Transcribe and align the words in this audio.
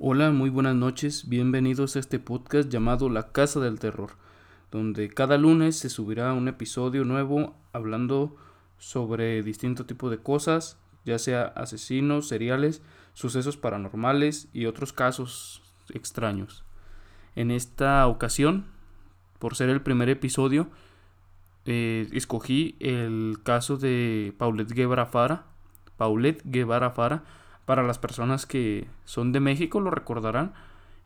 Hola, 0.00 0.30
muy 0.30 0.48
buenas 0.48 0.76
noches, 0.76 1.28
bienvenidos 1.28 1.96
a 1.96 1.98
este 1.98 2.20
podcast 2.20 2.68
llamado 2.68 3.08
La 3.08 3.32
Casa 3.32 3.58
del 3.58 3.80
Terror, 3.80 4.12
donde 4.70 5.08
cada 5.08 5.38
lunes 5.38 5.76
se 5.76 5.88
subirá 5.88 6.34
un 6.34 6.46
episodio 6.46 7.04
nuevo 7.04 7.56
hablando 7.72 8.36
sobre 8.78 9.42
distinto 9.42 9.86
tipo 9.86 10.08
de 10.08 10.18
cosas, 10.18 10.78
ya 11.04 11.18
sea 11.18 11.42
asesinos, 11.46 12.28
seriales, 12.28 12.80
sucesos 13.12 13.56
paranormales 13.56 14.48
y 14.52 14.66
otros 14.66 14.92
casos 14.92 15.62
extraños. 15.92 16.64
En 17.34 17.50
esta 17.50 18.06
ocasión, 18.06 18.66
por 19.40 19.56
ser 19.56 19.68
el 19.68 19.80
primer 19.80 20.08
episodio, 20.10 20.70
eh, 21.64 22.08
escogí 22.12 22.76
el 22.78 23.38
caso 23.42 23.76
de 23.76 24.32
Paulette 24.38 24.74
Guevara 24.74 25.06
Fara, 25.06 25.46
Paulette 25.96 26.42
Guevara 26.44 26.92
Fara, 26.92 27.24
para 27.68 27.82
las 27.82 27.98
personas 27.98 28.46
que 28.46 28.88
son 29.04 29.30
de 29.30 29.40
México 29.40 29.78
lo 29.78 29.90
recordarán. 29.90 30.54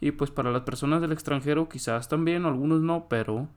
Y 0.00 0.12
pues 0.12 0.30
para 0.30 0.52
las 0.52 0.62
personas 0.62 1.00
del 1.00 1.10
extranjero 1.10 1.68
quizás 1.68 2.08
también, 2.08 2.46
algunos 2.46 2.82
no, 2.82 3.08
pero 3.08 3.48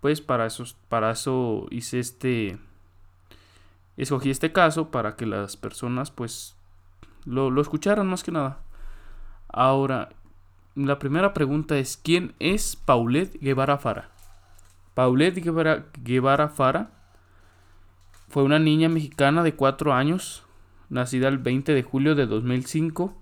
pues 0.00 0.20
para 0.20 0.44
eso, 0.44 0.64
para 0.88 1.12
eso 1.12 1.68
hice 1.70 2.00
este... 2.00 2.58
Escogí 3.96 4.28
este 4.28 4.50
caso 4.50 4.90
para 4.90 5.14
que 5.14 5.24
las 5.24 5.56
personas 5.56 6.10
pues 6.10 6.56
lo, 7.26 7.48
lo 7.48 7.62
escucharan 7.62 8.08
más 8.08 8.24
que 8.24 8.32
nada. 8.32 8.58
Ahora, 9.46 10.08
la 10.74 10.98
primera 10.98 11.32
pregunta 11.32 11.78
es, 11.78 11.96
¿quién 11.96 12.34
es 12.40 12.74
Paulette 12.74 13.40
Guevara 13.40 13.78
Fara? 13.78 14.10
Paulette 14.94 15.44
Guevara, 15.44 15.86
Guevara 16.02 16.48
Fara 16.48 16.90
fue 18.28 18.42
una 18.42 18.58
niña 18.58 18.88
mexicana 18.88 19.44
de 19.44 19.54
4 19.54 19.92
años 19.92 20.44
nacida 20.90 21.28
el 21.28 21.38
20 21.38 21.72
de 21.72 21.82
julio 21.82 22.14
de 22.14 22.26
2005, 22.26 23.16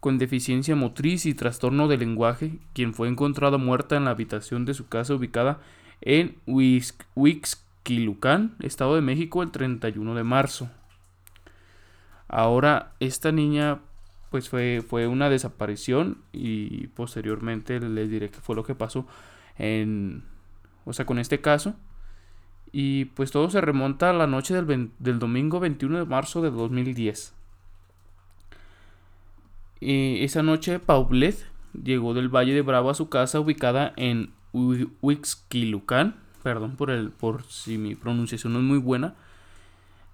con 0.00 0.18
deficiencia 0.18 0.74
motriz 0.74 1.26
y 1.26 1.34
trastorno 1.34 1.86
de 1.86 1.98
lenguaje, 1.98 2.58
quien 2.72 2.94
fue 2.94 3.08
encontrada 3.08 3.58
muerta 3.58 3.96
en 3.96 4.06
la 4.06 4.10
habitación 4.10 4.64
de 4.64 4.74
su 4.74 4.88
casa 4.88 5.14
ubicada 5.14 5.60
en 6.00 6.36
Huixquilucan, 7.14 8.56
Estado 8.60 8.94
de 8.94 9.02
México, 9.02 9.42
el 9.42 9.50
31 9.50 10.14
de 10.14 10.24
marzo. 10.24 10.70
Ahora, 12.28 12.92
esta 13.00 13.32
niña 13.32 13.80
pues 14.30 14.48
fue, 14.48 14.84
fue 14.86 15.06
una 15.06 15.30
desaparición 15.30 16.18
y 16.32 16.88
posteriormente 16.88 17.80
les 17.80 18.10
diré 18.10 18.28
qué 18.28 18.40
fue 18.40 18.54
lo 18.54 18.64
que 18.64 18.74
pasó 18.74 19.06
en, 19.56 20.22
o 20.84 20.92
sea, 20.92 21.06
con 21.06 21.18
este 21.18 21.40
caso. 21.40 21.74
Y 22.72 23.06
pues 23.06 23.30
todo 23.30 23.50
se 23.50 23.60
remonta 23.60 24.10
a 24.10 24.12
la 24.12 24.26
noche 24.26 24.54
del, 24.62 25.18
domingo 25.18 25.60
21 25.60 25.98
de 25.98 26.04
marzo 26.04 26.42
de 26.42 26.50
2010. 26.50 27.34
Y 29.80 30.24
esa 30.24 30.42
noche 30.42 30.78
Paulette 30.78 31.46
llegó 31.82 32.14
del 32.14 32.28
Valle 32.28 32.54
de 32.54 32.62
Bravo 32.62 32.90
a 32.90 32.94
su 32.94 33.08
casa 33.08 33.40
ubicada 33.40 33.92
en 33.96 34.32
Huixquilucan, 34.52 36.16
perdón 36.42 36.76
por, 36.76 36.90
el, 36.90 37.10
por 37.10 37.44
si 37.44 37.78
mi 37.78 37.94
pronunciación 37.94 38.52
no 38.52 38.58
es 38.58 38.64
muy 38.64 38.78
buena, 38.78 39.14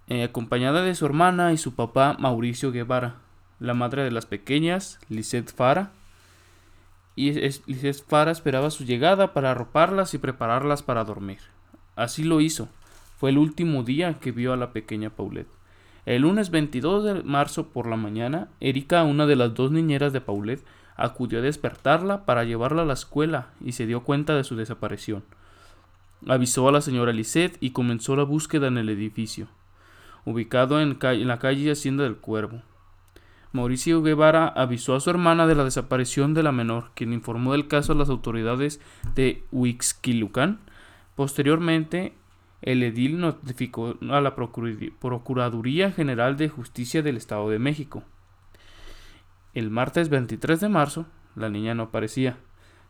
eh, 0.06 0.22
acompañada 0.22 0.82
de 0.82 0.94
su 0.94 1.06
hermana 1.06 1.52
y 1.52 1.56
su 1.56 1.74
papá 1.74 2.16
Mauricio 2.18 2.72
Guevara, 2.72 3.16
la 3.58 3.74
madre 3.74 4.04
de 4.04 4.10
las 4.10 4.26
pequeñas, 4.26 4.98
Lisette 5.08 5.52
Fara. 5.52 5.92
Y 7.16 7.32
Lisette 7.32 8.04
Fara 8.06 8.30
esperaba 8.30 8.70
su 8.70 8.84
llegada 8.84 9.32
para 9.32 9.52
arroparlas 9.52 10.14
y 10.14 10.18
prepararlas 10.18 10.82
para 10.82 11.04
dormir. 11.04 11.38
Así 11.96 12.24
lo 12.24 12.40
hizo. 12.40 12.68
Fue 13.18 13.30
el 13.30 13.38
último 13.38 13.82
día 13.82 14.14
que 14.14 14.32
vio 14.32 14.52
a 14.52 14.56
la 14.56 14.72
pequeña 14.72 15.10
Paulette. 15.10 15.48
El 16.06 16.22
lunes 16.22 16.50
22 16.50 17.04
de 17.04 17.22
marzo 17.22 17.68
por 17.68 17.86
la 17.86 17.96
mañana, 17.96 18.48
Erika, 18.60 19.04
una 19.04 19.26
de 19.26 19.36
las 19.36 19.54
dos 19.54 19.70
niñeras 19.70 20.12
de 20.12 20.20
Paulette, 20.20 20.64
acudió 20.96 21.38
a 21.38 21.42
despertarla 21.42 22.26
para 22.26 22.44
llevarla 22.44 22.82
a 22.82 22.84
la 22.84 22.92
escuela 22.92 23.48
y 23.64 23.72
se 23.72 23.86
dio 23.86 24.02
cuenta 24.02 24.34
de 24.34 24.44
su 24.44 24.56
desaparición. 24.56 25.24
Avisó 26.28 26.68
a 26.68 26.72
la 26.72 26.80
señora 26.80 27.12
Lisette 27.12 27.56
y 27.60 27.70
comenzó 27.70 28.16
la 28.16 28.22
búsqueda 28.24 28.66
en 28.68 28.78
el 28.78 28.88
edificio, 28.88 29.48
ubicado 30.24 30.80
en, 30.80 30.98
en 31.00 31.28
la 31.28 31.38
calle 31.38 31.70
Hacienda 31.70 32.04
del 32.04 32.16
Cuervo. 32.16 32.60
Mauricio 33.52 34.02
Guevara 34.02 34.48
avisó 34.48 34.96
a 34.96 35.00
su 35.00 35.10
hermana 35.10 35.46
de 35.46 35.54
la 35.54 35.64
desaparición 35.64 36.34
de 36.34 36.42
la 36.42 36.50
menor, 36.50 36.90
quien 36.94 37.12
informó 37.12 37.52
del 37.52 37.68
caso 37.68 37.92
a 37.92 37.96
las 37.96 38.08
autoridades 38.08 38.80
de 39.14 39.44
Huixquilucan 39.52 40.58
Posteriormente, 41.14 42.14
el 42.62 42.82
edil 42.82 43.20
notificó 43.20 43.96
a 44.10 44.20
la 44.20 44.34
Procuraduría 44.34 45.92
General 45.92 46.36
de 46.36 46.48
Justicia 46.48 47.02
del 47.02 47.16
Estado 47.16 47.50
de 47.50 47.58
México. 47.58 48.02
El 49.52 49.70
martes 49.70 50.08
23 50.08 50.60
de 50.60 50.68
marzo, 50.68 51.06
la 51.36 51.48
niña 51.50 51.74
no 51.74 51.84
aparecía. 51.84 52.38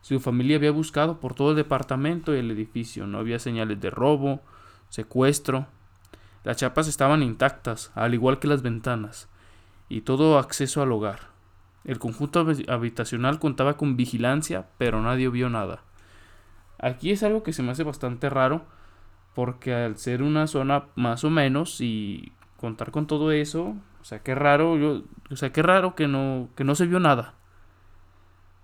Su 0.01 0.19
familia 0.19 0.57
había 0.57 0.71
buscado 0.71 1.19
por 1.19 1.33
todo 1.33 1.51
el 1.51 1.55
departamento 1.55 2.33
y 2.33 2.39
el 2.39 2.51
edificio. 2.51 3.05
No 3.05 3.17
había 3.19 3.37
señales 3.37 3.79
de 3.81 3.89
robo, 3.89 4.41
secuestro. 4.89 5.67
Las 6.43 6.57
chapas 6.57 6.87
estaban 6.87 7.21
intactas, 7.21 7.91
al 7.95 8.13
igual 8.13 8.39
que 8.39 8.47
las 8.47 8.61
ventanas, 8.61 9.27
y 9.89 10.01
todo 10.01 10.37
acceso 10.37 10.81
al 10.81 10.91
hogar. 10.91 11.35
El 11.83 11.99
conjunto 11.99 12.47
habitacional 12.67 13.39
contaba 13.39 13.77
con 13.77 13.97
vigilancia, 13.97 14.67
pero 14.77 15.01
nadie 15.01 15.29
vio 15.29 15.49
nada. 15.49 15.81
Aquí 16.79 17.11
es 17.11 17.23
algo 17.23 17.43
que 17.43 17.53
se 17.53 17.63
me 17.63 17.71
hace 17.71 17.83
bastante 17.83 18.29
raro 18.29 18.65
porque 19.33 19.73
al 19.73 19.97
ser 19.97 20.23
una 20.23 20.47
zona 20.47 20.85
más 20.95 21.23
o 21.23 21.29
menos 21.29 21.81
y 21.81 22.31
contar 22.57 22.91
con 22.91 23.07
todo 23.07 23.31
eso, 23.31 23.75
o 24.01 24.03
sea, 24.03 24.19
qué 24.19 24.33
raro, 24.35 24.77
yo, 24.77 25.03
o 25.29 25.35
sea, 25.35 25.51
qué 25.51 25.61
raro 25.61 25.95
que 25.95 26.07
no 26.07 26.49
que 26.55 26.63
no 26.63 26.75
se 26.75 26.85
vio 26.87 26.99
nada. 26.99 27.35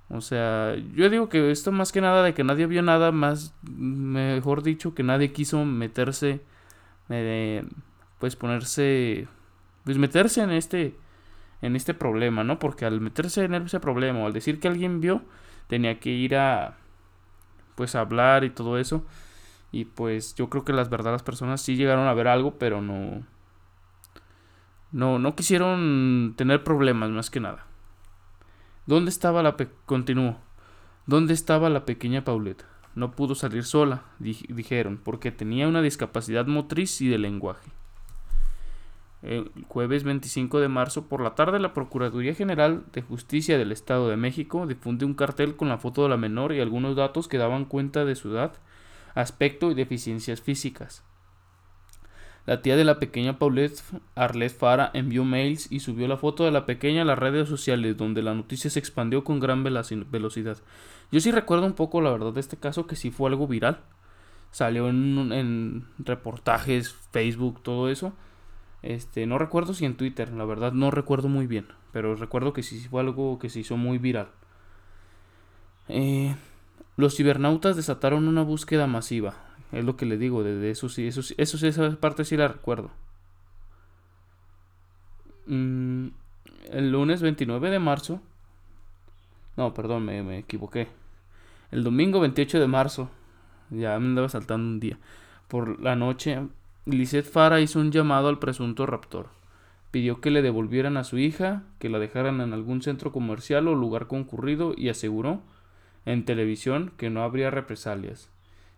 O 0.10 0.22
sea, 0.22 0.76
yo 0.94 1.10
digo 1.10 1.30
que 1.30 1.52
esto 1.52 1.72
más 1.72 1.92
que 1.92 2.02
nada 2.02 2.24
de 2.24 2.34
que 2.34 2.44
nadie 2.44 2.68
vio 2.68 2.82
nada, 2.82 3.12
más 3.12 3.56
mejor 3.64 4.62
dicho 4.64 4.94
que 4.94 5.04
nadie 5.04 5.32
quiso 5.32 5.64
meterse 5.66 6.42
eh, 7.10 7.64
pues 8.20 8.36
ponerse 8.36 9.28
pues 9.86 9.98
meterse 9.98 10.42
en 10.42 10.52
este 10.52 10.96
en 11.62 11.76
este 11.76 11.94
problema, 11.94 12.44
¿no? 12.44 12.60
Porque 12.60 12.86
al 12.86 13.02
meterse 13.02 13.46
en 13.46 13.54
ese 13.56 13.80
problema 13.80 14.20
o 14.20 14.26
al 14.28 14.34
decir 14.34 14.60
que 14.60 14.68
alguien 14.68 15.02
vio, 15.02 15.22
tenía 15.68 16.00
que 16.00 16.10
ir 16.10 16.36
a 16.36 16.78
pues 17.76 17.96
hablar 17.96 18.44
y 18.44 18.50
todo 18.50 18.78
eso. 18.78 19.06
Y 19.72 19.86
pues 19.86 20.36
yo 20.36 20.50
creo 20.50 20.66
que 20.66 20.74
las 20.74 20.90
verdaderas 20.90 21.24
personas 21.24 21.62
sí 21.62 21.76
llegaron 21.76 22.08
a 22.08 22.14
ver 22.14 22.28
algo, 22.28 22.58
pero 22.58 22.82
no 22.82 23.24
no 24.92 25.20
no 25.20 25.36
quisieron 25.36 26.34
tener 26.38 26.64
problemas 26.64 27.10
más 27.10 27.30
que 27.30 27.40
nada. 27.40 27.66
¿Dónde 28.86 29.10
estaba 29.10 29.44
la 29.44 29.58
pe 29.58 29.70
continuó? 29.86 30.38
¿Dónde 31.06 31.34
estaba 31.34 31.70
la 31.70 31.86
pequeña 31.86 32.24
Paulette? 32.24 32.66
No 32.94 33.12
pudo 33.12 33.36
salir 33.36 33.64
sola, 33.64 34.04
dijeron, 34.20 35.00
porque 35.02 35.32
tenía 35.32 35.68
una 35.68 35.82
discapacidad 35.82 36.46
motriz 36.46 37.00
y 37.02 37.08
de 37.08 37.18
lenguaje. 37.18 37.72
El 39.22 39.52
jueves 39.68 40.04
25 40.04 40.60
de 40.60 40.68
marzo 40.68 41.08
por 41.08 41.22
la 41.22 41.36
tarde 41.36 41.60
la 41.60 41.74
Procuraduría 41.74 42.34
General 42.34 42.84
de 42.92 43.04
Justicia 43.04 43.58
del 43.58 43.72
Estado 43.72 44.10
de 44.10 44.18
México 44.18 44.66
difunde 44.66 45.06
un 45.06 45.14
cartel 45.14 45.56
con 45.56 45.70
la 45.70 45.78
foto 45.78 46.04
de 46.04 46.10
la 46.10 46.18
menor 46.18 46.54
y 46.54 46.60
algunos 46.60 46.96
datos 46.96 47.28
que 47.28 47.38
daban 47.38 47.66
cuenta 47.66 48.04
de 48.04 48.16
su 48.16 48.32
edad, 48.32 48.54
aspecto 49.14 49.70
y 49.70 49.76
deficiencias 49.76 50.42
físicas. 50.42 51.04
La 52.48 52.64
tía 52.64 52.76
de 52.76 52.84
la 52.84 52.98
pequeña 52.98 53.38
Paulette, 53.38 53.84
Arlette 54.16 54.58
Fara, 54.58 54.90
envió 54.96 55.24
mails 55.24 55.72
y 55.72 55.82
subió 55.82 56.08
la 56.08 56.18
foto 56.18 56.44
de 56.44 56.50
la 56.50 56.66
pequeña 56.66 57.04
a 57.04 57.06
las 57.06 57.20
redes 57.20 57.48
sociales, 57.48 57.98
donde 57.98 58.24
la 58.24 58.34
noticia 58.34 58.72
se 58.72 58.80
expandió 58.80 59.24
con 59.24 59.40
gran 59.40 59.64
velocidad. 59.64 60.58
Yo 61.12 61.20
sí 61.20 61.32
recuerdo 61.32 61.68
un 61.68 61.74
poco, 61.74 62.02
la 62.02 62.10
verdad, 62.10 62.34
de 62.34 62.40
este 62.40 62.58
caso 62.58 62.88
que 62.88 62.96
sí 62.96 63.12
fue 63.12 63.30
algo 63.30 63.48
viral. 63.48 63.82
Salió 64.50 64.90
en, 64.90 65.32
en 65.32 65.86
reportajes, 66.00 66.96
Facebook, 67.12 67.62
todo 67.62 67.88
eso 67.88 68.14
este, 68.84 69.28
no 69.28 69.38
recuerdo 69.38 69.74
si 69.74 69.86
en 69.86 69.96
Twitter, 69.96 70.32
la 70.34 70.46
verdad 70.46 70.74
no 70.74 70.90
recuerdo 70.92 71.28
muy 71.28 71.46
bien, 71.48 71.68
pero 71.92 72.16
recuerdo 72.16 72.54
que 72.54 72.64
sí 72.64 72.80
fue 72.80 73.02
algo 73.02 73.38
que 73.38 73.50
se 73.50 73.60
hizo 73.60 73.78
muy 73.78 73.98
viral. 74.00 74.30
Eh, 75.88 76.36
los 76.98 77.16
cibernautas 77.16 77.76
desataron 77.76 78.28
una 78.28 78.42
búsqueda 78.42 78.88
masiva, 78.88 79.36
es 79.72 79.86
lo 79.86 79.98
que 79.98 80.06
le 80.06 80.18
digo, 80.18 80.44
de 80.44 80.72
eso 80.72 80.90
sí, 80.90 81.08
eso, 81.08 81.22
eso, 81.38 81.68
esa 81.68 81.96
parte 81.98 82.26
sí 82.26 82.38
la 82.38 82.48
recuerdo. 82.48 82.92
Mm, 85.46 86.08
el 86.72 86.92
lunes 86.92 87.22
29 87.22 87.70
de 87.70 87.80
marzo, 87.80 88.22
no, 89.58 89.74
perdón, 89.74 90.06
me, 90.06 90.24
me 90.24 90.40
equivoqué. 90.40 90.88
El 91.70 91.84
domingo 91.84 92.20
28 92.20 92.60
de 92.60 92.68
marzo, 92.68 93.10
ya 93.70 93.98
me 94.00 94.08
andaba 94.08 94.28
saltando 94.30 94.68
un 94.68 94.80
día, 94.80 94.98
por 95.48 95.80
la 95.82 95.96
noche 95.96 96.40
Lisette 96.86 97.30
Fara 97.30 97.62
hizo 97.62 97.80
un 97.80 97.92
llamado 97.92 98.28
al 98.28 98.40
presunto 98.40 98.88
raptor. 98.88 99.28
Pidió 99.92 100.20
que 100.20 100.32
le 100.32 100.42
devolvieran 100.42 100.98
a 100.98 101.04
su 101.04 101.20
hija, 101.20 101.62
que 101.78 101.90
la 101.90 102.00
dejaran 102.00 102.42
en 102.42 102.54
algún 102.54 102.82
centro 102.82 103.12
comercial 103.12 103.68
o 103.68 103.76
lugar 103.76 104.08
concurrido 104.08 104.74
y 104.76 104.90
aseguró 104.90 105.44
en 106.06 106.26
televisión 106.26 106.92
que 106.98 107.12
no 107.12 107.22
habría 107.22 107.52
represalias. 107.52 108.30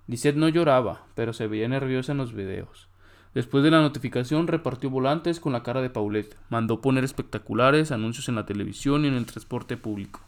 Lisette 0.07 0.35
no 0.35 0.50
lloraba, 0.50 1.05
pero 1.15 1.31
se 1.31 1.47
veía 1.47 1.69
nerviosa 1.69 2.11
en 2.11 2.17
los 2.17 2.33
videos. 2.33 2.89
Después 3.33 3.63
de 3.63 3.71
la 3.71 3.79
notificación 3.79 4.47
repartió 4.47 4.89
volantes 4.89 5.39
con 5.39 5.53
la 5.53 5.63
cara 5.63 5.81
de 5.81 5.89
Paulette, 5.89 6.35
mandó 6.50 6.81
poner 6.81 7.05
espectaculares, 7.05 7.94
anuncios 7.94 8.27
en 8.27 8.35
la 8.35 8.45
televisión 8.45 9.05
y 9.05 9.07
en 9.07 9.13
el 9.13 9.25
transporte 9.25 9.77
público. 9.77 10.19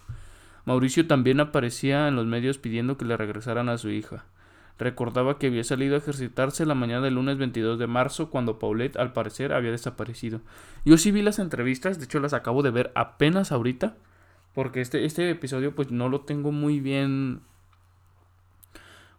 Mauricio 0.63 1.07
también 1.07 1.41
aparecía 1.41 2.07
en 2.07 2.15
los 2.15 2.25
medios 2.25 2.57
pidiendo 2.57 2.97
que 2.97 3.03
le 3.03 3.17
regresaran 3.17 3.67
a 3.67 3.77
su 3.77 3.89
hija. 3.89 4.23
Recordaba 4.77 5.39
que 5.39 5.47
había 5.47 5.63
salido 5.63 5.95
a 5.95 5.99
ejercitarse 5.99 6.65
la 6.65 6.75
mañana 6.75 7.01
del 7.01 7.15
lunes 7.15 7.37
22 7.37 7.79
de 7.79 7.87
marzo 7.87 8.29
cuando 8.29 8.59
Paulette 8.59 8.97
al 8.97 9.13
parecer 9.13 9.53
había 9.53 9.71
desaparecido. 9.71 10.41
Yo 10.83 10.97
sí 10.97 11.11
vi 11.11 11.21
las 11.21 11.39
entrevistas, 11.39 11.97
de 11.97 12.05
hecho 12.05 12.19
las 12.19 12.33
acabo 12.33 12.61
de 12.61 12.71
ver 12.71 12.91
apenas 12.95 13.51
ahorita, 13.51 13.95
porque 14.53 14.81
este, 14.81 15.05
este 15.05 15.29
episodio 15.29 15.75
pues 15.75 15.91
no 15.91 16.09
lo 16.09 16.21
tengo 16.21 16.51
muy 16.51 16.79
bien 16.79 17.41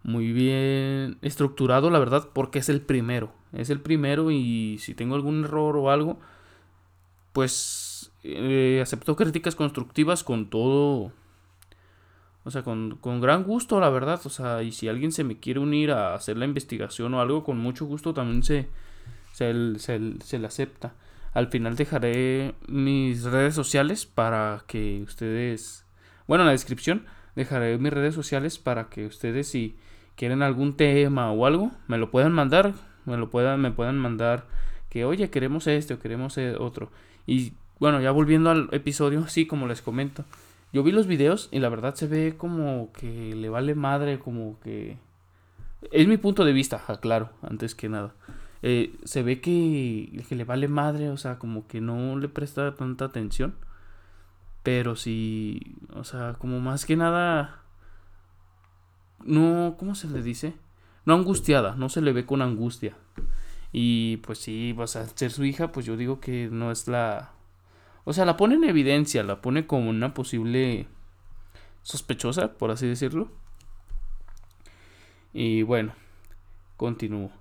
muy 0.07 0.33
bien 0.33 1.19
estructurado, 1.23 1.91
la 1.91 1.99
verdad, 1.99 2.29
porque 2.33 2.61
es 2.61 2.69
el 2.69 2.81
primero. 2.81 3.33
Es 3.53 3.71
el 3.71 3.81
primero 3.81 4.31
y 4.31 4.79
si 4.79 4.95
tengo 4.95 5.17
algún 5.17 5.45
error 5.45 5.77
o 5.77 5.91
algo, 5.91 6.21
pues 7.33 8.13
eh, 8.23 8.79
acepto 8.81 9.17
críticas 9.17 9.57
constructivas 9.57 10.23
con 10.23 10.49
todo 10.49 11.13
o 12.47 12.51
sea, 12.53 12.63
con, 12.63 13.01
gran 13.21 13.43
gusto, 13.43 13.81
la 13.81 13.91
verdad. 13.91 14.21
O 14.25 14.31
sea, 14.31 14.63
y 14.63 14.71
si 14.71 14.87
alguien 14.87 15.11
se 15.11 15.25
me 15.25 15.41
quiere 15.41 15.59
unir 15.59 15.91
a 15.91 16.15
hacer 16.15 16.37
la 16.37 16.45
investigación 16.45 17.13
o 17.13 17.21
algo, 17.21 17.43
con 17.43 17.59
mucho 17.59 17.87
gusto 17.87 18.15
también 18.15 18.45
se, 18.45 18.69
se, 19.33 19.81
se, 19.81 20.39
le 20.39 20.47
acepta. 20.47 20.95
Al 21.35 21.49
final 21.49 21.75
dejaré 21.75 22.55
mis 22.69 23.25
redes 23.25 23.53
sociales 23.57 24.07
para 24.07 24.63
que 24.69 25.03
ustedes... 25.03 25.87
Bueno, 26.29 26.45
en 26.45 26.47
la 26.47 26.53
descripción 26.53 27.07
dejaré 27.35 27.79
mis 27.79 27.93
redes 27.93 28.15
sociales 28.15 28.59
para 28.61 28.91
que 28.91 29.07
ustedes 29.07 29.49
si 29.49 29.77
quieren 30.15 30.43
algún 30.43 30.77
tema 30.77 31.33
o 31.33 31.47
algo, 31.47 31.73
me 31.89 31.99
lo 31.99 32.13
puedan 32.13 32.33
mandar. 32.33 32.75
Me 33.07 33.17
lo 33.17 33.29
puedan, 33.29 33.61
me 33.61 33.73
puedan 33.73 33.99
mandar 33.99 34.47
que, 34.89 35.05
oye, 35.05 35.31
queremos 35.31 35.67
este 35.67 35.95
o 35.95 35.99
queremos 35.99 36.39
e-, 36.39 36.55
otro. 36.55 36.93
Y 37.27 37.55
bueno, 37.81 38.01
ya 38.01 38.13
volviendo 38.13 38.51
al 38.51 38.69
episodio, 38.71 39.27
sí, 39.27 39.49
como 39.49 39.67
les 39.67 39.83
comento. 39.83 40.25
Yo 40.77 40.83
vi 40.83 40.93
los 40.93 41.07
videos 41.07 41.49
y 41.53 41.59
la 41.59 41.71
verdad 41.71 41.95
se 41.95 42.07
ve 42.07 42.35
como 42.37 42.93
que 42.93 43.35
le 43.35 43.49
vale 43.49 43.75
madre, 43.75 44.19
como 44.19 44.61
que... 44.61 44.99
Es 45.91 46.07
mi 46.07 46.19
punto 46.19 46.45
de 46.45 46.53
vista, 46.53 46.85
claro, 47.01 47.31
antes 47.41 47.75
que 47.75 47.89
nada. 47.89 48.15
Eh, 48.61 48.95
se 49.05 49.23
ve 49.23 49.41
que, 49.41 50.23
que 50.29 50.35
le 50.37 50.45
vale 50.45 50.69
madre, 50.69 51.09
o 51.09 51.17
sea, 51.17 51.39
como 51.39 51.67
que 51.67 51.81
no 51.81 52.19
le 52.19 52.29
presta 52.29 52.75
tanta 52.75 53.07
atención. 53.07 53.55
Pero 54.63 54.97
sí, 54.97 55.77
o 55.95 56.05
sea, 56.05 56.35
como 56.35 56.61
más 56.61 56.85
que 56.85 56.95
nada... 56.95 57.63
No, 59.25 59.77
¿cómo 59.79 59.95
se 59.95 60.09
le 60.09 60.21
dice? 60.21 60.53
No 61.07 61.15
angustiada, 61.15 61.75
no 61.75 61.89
se 61.89 62.03
le 62.03 62.13
ve 62.13 62.27
con 62.27 62.43
angustia. 62.43 62.95
Y 63.73 64.19
pues 64.19 64.41
sí, 64.41 64.75
vas 64.75 64.97
a 64.97 65.07
ser 65.07 65.31
su 65.31 65.43
hija, 65.47 65.73
pues 65.73 65.87
yo 65.87 65.97
digo 65.97 66.21
que 66.21 66.51
no 66.53 66.71
es 66.71 66.87
la 66.87 67.33
o 68.09 68.13
sea, 68.13 68.25
la 68.25 68.37
pone 68.37 68.55
en 68.55 68.63
evidencia, 68.63 69.25
la 69.25 69.43
pone 69.43 69.67
como 69.67 69.91
una 69.91 70.15
posible 70.15 70.87
sospechosa, 71.83 72.53
por 72.53 72.71
así 72.71 72.87
decirlo. 72.87 73.33
Y 75.35 75.63
bueno, 75.63 75.93
continúo. 76.77 77.33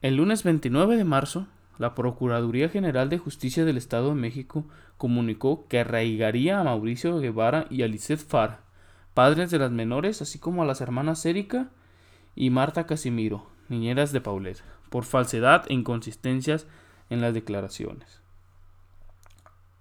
El 0.00 0.16
lunes 0.16 0.42
29 0.42 0.96
de 0.96 1.04
marzo, 1.04 1.48
la 1.76 1.94
Procuraduría 1.94 2.70
General 2.70 3.10
de 3.10 3.18
Justicia 3.18 3.66
del 3.66 3.76
Estado 3.76 4.08
de 4.08 4.14
México 4.14 4.64
comunicó 4.96 5.68
que 5.68 5.80
arraigaría 5.80 6.58
a 6.58 6.64
Mauricio 6.64 7.18
Guevara 7.18 7.66
y 7.68 7.82
a 7.82 7.88
Lisette 7.88 8.26
Far, 8.26 8.60
padres 9.12 9.50
de 9.50 9.58
las 9.58 9.70
menores, 9.70 10.22
así 10.22 10.38
como 10.38 10.62
a 10.62 10.66
las 10.66 10.80
hermanas 10.80 11.26
Erika 11.26 11.68
y 12.34 12.48
Marta 12.48 12.86
Casimiro, 12.86 13.46
niñeras 13.68 14.12
de 14.12 14.22
Paulet, 14.22 14.62
por 14.88 15.04
falsedad 15.04 15.66
e 15.68 15.74
inconsistencias 15.74 16.66
en 17.10 17.20
las 17.20 17.34
declaraciones 17.34 18.22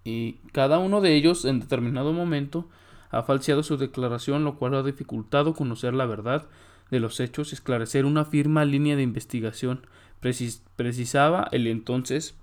y 0.07 0.39
cada 0.53 0.79
uno 0.79 1.01
de 1.01 1.15
ellos 1.15 1.43
en 1.43 1.59
determinado 1.59 2.13
momento 2.13 2.69
ha 3.09 3.23
falseado 3.23 3.61
su 3.61 3.75
declaración, 3.75 4.45
lo 4.45 4.55
cual 4.55 4.75
ha 4.75 4.83
dificultado 4.83 5.53
conocer 5.53 5.93
la 5.93 6.05
verdad 6.05 6.47
de 6.89 7.01
los 7.01 7.19
hechos 7.19 7.51
y 7.51 7.55
esclarecer 7.55 8.05
una 8.05 8.23
firme 8.23 8.65
línea 8.65 8.95
de 8.95 9.01
investigación, 9.01 9.85
precisaba 10.21 11.49
el 11.51 11.67
entonces 11.67 12.37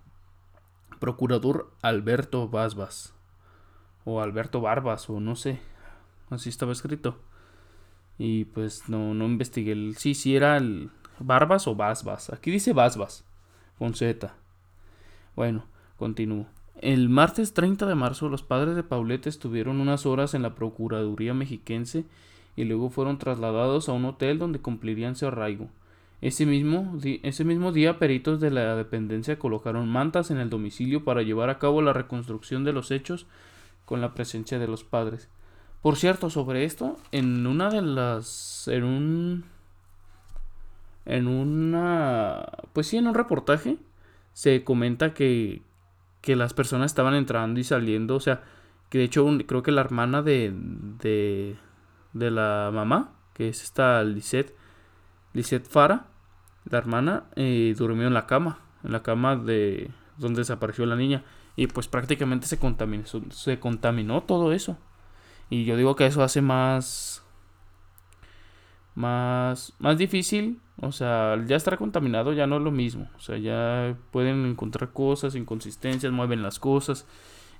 procurador 1.01 1.71
Alberto 1.81 2.49
Basbas, 2.51 3.15
o 4.05 4.21
Alberto 4.21 4.61
Barbas, 4.61 5.09
o 5.09 5.19
no 5.19 5.35
sé, 5.35 5.59
así 6.29 6.51
estaba 6.51 6.73
escrito. 6.73 7.19
Y 8.19 8.45
pues 8.45 8.91
no, 8.91 9.15
no 9.15 9.25
investigué 9.25 9.95
sí, 9.97 10.15
sí 10.15 10.37
era 10.37 10.59
el 10.59 10.91
Barbas 11.19 11.67
o 11.67 11.75
Basbas, 11.75 12.29
aquí 12.29 12.51
dice 12.51 12.75
Basbas, 12.75 13.25
con. 13.79 14.35
Bueno, 15.35 15.65
continúo. 15.97 16.47
El 16.81 17.09
martes 17.09 17.55
30 17.55 17.87
de 17.87 17.94
marzo 17.94 18.29
los 18.29 18.43
padres 18.43 18.75
de 18.76 18.82
Paulette 18.82 19.29
estuvieron 19.29 19.81
unas 19.81 20.06
horas 20.06 20.35
en 20.35 20.43
la 20.43 20.55
Procuraduría 20.55 21.32
mexiquense 21.32 22.05
y 22.56 22.65
luego 22.65 22.91
fueron 22.91 23.19
trasladados 23.19 23.88
a 23.88 23.93
un 23.93 24.05
hotel 24.05 24.38
donde 24.38 24.61
cumplirían 24.61 25.17
su 25.17 25.26
arraigo. 25.26 25.69
Ese 26.21 26.47
mismo, 26.47 26.99
ese 27.23 27.44
mismo 27.44 27.71
día 27.71 27.99
peritos 27.99 28.41
de 28.41 28.50
la 28.50 28.76
dependencia 28.76 29.38
colocaron 29.38 29.88
mantas 29.88 30.31
en 30.31 30.38
el 30.38 30.50
domicilio 30.50 31.05
para 31.05 31.23
llevar 31.23 31.50
a 31.50 31.59
cabo 31.59 31.82
la 31.82 31.93
reconstrucción 31.93 32.65
de 32.65 32.73
los 32.73 32.91
hechos 32.91 33.27
con 33.85 34.00
la 34.00 34.15
presencia 34.15 34.59
de 34.59 34.67
los 34.67 34.85
padres. 34.85 35.29
Por 35.82 35.97
cierto, 35.97 36.31
sobre 36.31 36.65
esto, 36.65 36.97
en 37.12 37.47
una 37.47 37.69
de 37.69 37.82
las... 37.82 38.69
en 38.69 38.85
un... 38.85 39.44
en 41.05 41.29
una... 41.29 42.47
pues 42.73 42.87
sí, 42.87 42.97
en 42.97 43.06
un 43.06 43.15
reportaje 43.15 43.77
se 44.32 44.65
comenta 44.65 45.12
que, 45.12 45.61
que 46.25 46.37
las 46.37 46.55
personas 46.55 46.91
estaban 46.91 47.12
entrando 47.15 47.61
y 47.61 47.65
saliendo, 47.65 48.17
o 48.17 48.21
sea, 48.21 48.43
que 48.88 48.97
de 48.97 49.05
hecho 49.05 49.29
creo 49.47 49.62
que 49.62 49.73
la 49.73 49.82
hermana 49.82 50.23
de, 50.23 50.55
de, 50.55 51.56
de 52.15 52.31
la 52.31 52.71
mamá, 52.73 53.12
que 53.35 53.50
es 53.50 53.62
esta 53.62 54.03
Lisette, 54.03 54.56
Lisette 55.35 55.69
Fara, 55.69 56.06
la 56.65 56.79
hermana, 56.79 57.25
eh, 57.37 57.75
durmió 57.76 58.06
en 58.06 58.15
la 58.15 58.26
cama, 58.26 58.61
en 58.85 58.93
la 58.93 59.03
cama 59.03 59.37
de 59.37 59.91
donde 60.17 60.41
desapareció 60.41 60.87
la 60.87 60.97
niña. 60.97 61.25
Y 61.56 61.67
pues 61.67 61.88
prácticamente 61.88 62.47
se 62.47 62.59
contaminó, 62.59 63.05
se 63.29 63.61
contaminó 63.61 64.23
todo 64.23 64.55
eso. 64.55 64.79
Y 65.50 65.67
yo 65.67 65.77
digo 65.77 65.94
que 65.94 66.06
eso 66.06 66.23
hace 66.23 66.41
más 66.41 67.23
más, 68.94 69.75
más 69.79 69.99
difícil. 69.99 70.59
O 70.81 70.93
sea, 70.93 71.43
ya 71.47 71.56
estar 71.56 71.79
contaminado 71.79 72.32
ya 72.32 72.47
no 72.47 72.56
es 72.56 72.62
lo 72.62 72.71
mismo. 72.71 73.09
O 73.17 73.21
sea, 73.21 73.38
ya 73.38 73.97
pueden 74.11 74.44
encontrar 74.47 74.93
cosas, 74.93 75.35
inconsistencias, 75.35 76.12
mueven 76.12 76.43
las 76.43 76.59
cosas. 76.59 77.06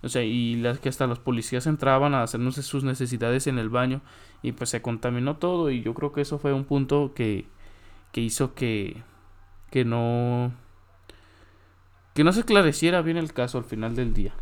O 0.02 0.08
sea, 0.08 0.22
y 0.22 0.56
las 0.56 0.81
que 0.81 0.88
hasta 0.88 1.06
los 1.06 1.19
policías 1.19 1.67
entraban 1.67 2.15
a 2.15 2.22
hacernos 2.22 2.56
sus 2.56 2.84
necesidades 2.84 3.46
en 3.46 3.58
el 3.58 3.69
baño. 3.69 4.03
Y 4.43 4.53
pues 4.53 4.70
se 4.70 4.82
contaminó 4.82 5.36
todo. 5.36 5.70
Y 5.70 5.82
yo 5.82 5.94
creo 5.94 6.12
que 6.12 6.22
eso 6.22 6.39
fue 6.39 6.53
un 6.53 6.65
punto 6.65 7.12
que, 7.15 7.46
que 8.12 8.20
hizo 8.20 8.55
que, 8.55 9.03
que 9.70 9.84
no. 9.84 10.53
que 12.15 12.24
no 12.24 12.32
se 12.32 12.41
esclareciera 12.41 13.03
bien 13.03 13.17
el 13.17 13.32
caso 13.32 13.58
al 13.58 13.65
final 13.65 13.94
del 13.96 14.12
día. 14.12 14.34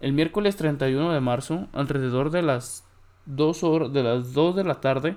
El 0.00 0.12
miércoles 0.12 0.56
31 0.56 1.12
de 1.12 1.20
marzo, 1.20 1.68
alrededor 1.72 2.30
de 2.30 2.42
las 2.42 2.86
dos 3.26 3.64
horas, 3.64 3.92
de 3.92 4.02
las 4.02 4.32
2 4.32 4.56
de 4.56 4.64
la 4.64 4.80
tarde, 4.80 5.16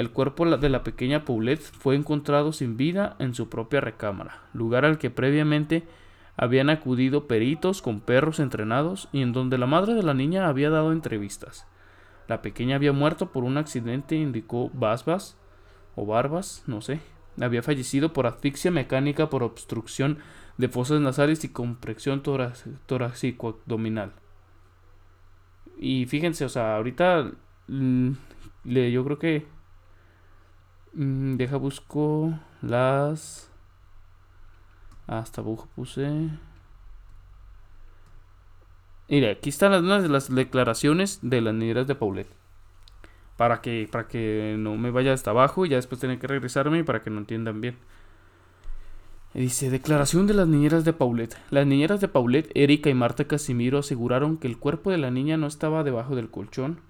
el 0.00 0.12
cuerpo 0.12 0.46
de 0.56 0.70
la 0.70 0.82
pequeña 0.82 1.26
Paulette 1.26 1.60
fue 1.60 1.94
encontrado 1.94 2.54
sin 2.54 2.78
vida 2.78 3.16
en 3.18 3.34
su 3.34 3.50
propia 3.50 3.82
recámara, 3.82 4.44
lugar 4.54 4.86
al 4.86 4.96
que 4.96 5.10
previamente 5.10 5.86
habían 6.38 6.70
acudido 6.70 7.26
peritos 7.26 7.82
con 7.82 8.00
perros 8.00 8.40
entrenados 8.40 9.10
y 9.12 9.20
en 9.20 9.34
donde 9.34 9.58
la 9.58 9.66
madre 9.66 9.92
de 9.92 10.02
la 10.02 10.14
niña 10.14 10.48
había 10.48 10.70
dado 10.70 10.92
entrevistas. 10.92 11.66
La 12.28 12.40
pequeña 12.40 12.76
había 12.76 12.94
muerto 12.94 13.30
por 13.30 13.44
un 13.44 13.58
accidente, 13.58 14.16
indicó 14.16 14.70
Basbas 14.72 15.36
o 15.96 16.06
Barbas, 16.06 16.64
no 16.66 16.80
sé. 16.80 17.00
Había 17.38 17.62
fallecido 17.62 18.14
por 18.14 18.26
asfixia 18.26 18.70
mecánica 18.70 19.28
por 19.28 19.42
obstrucción 19.42 20.16
de 20.56 20.70
fosas 20.70 21.02
nasales 21.02 21.44
y 21.44 21.50
compresión 21.50 22.22
torácico 22.22 23.48
abdominal. 23.48 24.12
Y 25.78 26.06
fíjense, 26.06 26.46
o 26.46 26.48
sea, 26.48 26.76
ahorita 26.76 27.32
mm, 27.68 28.12
yo 28.64 29.04
creo 29.04 29.18
que... 29.18 29.59
Mm, 30.92 31.36
deja 31.36 31.56
busco 31.56 32.32
las... 32.62 33.50
Hasta 35.06 35.40
abajo 35.40 35.68
puse... 35.74 36.30
Mira, 39.08 39.32
aquí 39.32 39.48
están 39.48 39.88
las, 39.88 40.08
las 40.08 40.32
declaraciones 40.32 41.18
de 41.22 41.40
las 41.40 41.52
niñeras 41.54 41.86
de 41.88 41.96
Paulette. 41.96 42.32
Para 43.36 43.60
que, 43.60 43.88
para 43.90 44.06
que 44.06 44.54
no 44.58 44.76
me 44.76 44.90
vaya 44.90 45.12
hasta 45.12 45.30
abajo 45.30 45.66
y 45.66 45.70
ya 45.70 45.76
después 45.76 46.00
tener 46.00 46.18
que 46.18 46.28
regresarme 46.28 46.84
para 46.84 47.02
que 47.02 47.10
no 47.10 47.18
entiendan 47.18 47.60
bien. 47.60 47.76
Dice, 49.34 49.70
declaración 49.70 50.26
de 50.26 50.34
las 50.34 50.48
niñeras 50.48 50.84
de 50.84 50.92
Paulette. 50.92 51.36
Las 51.50 51.66
niñeras 51.66 52.00
de 52.00 52.08
Paulette, 52.08 52.50
Erika 52.54 52.90
y 52.90 52.94
Marta 52.94 53.24
Casimiro 53.24 53.78
aseguraron 53.78 54.36
que 54.36 54.48
el 54.48 54.58
cuerpo 54.58 54.90
de 54.90 54.98
la 54.98 55.10
niña 55.10 55.36
no 55.36 55.46
estaba 55.46 55.84
debajo 55.84 56.16
del 56.16 56.30
colchón, 56.30 56.80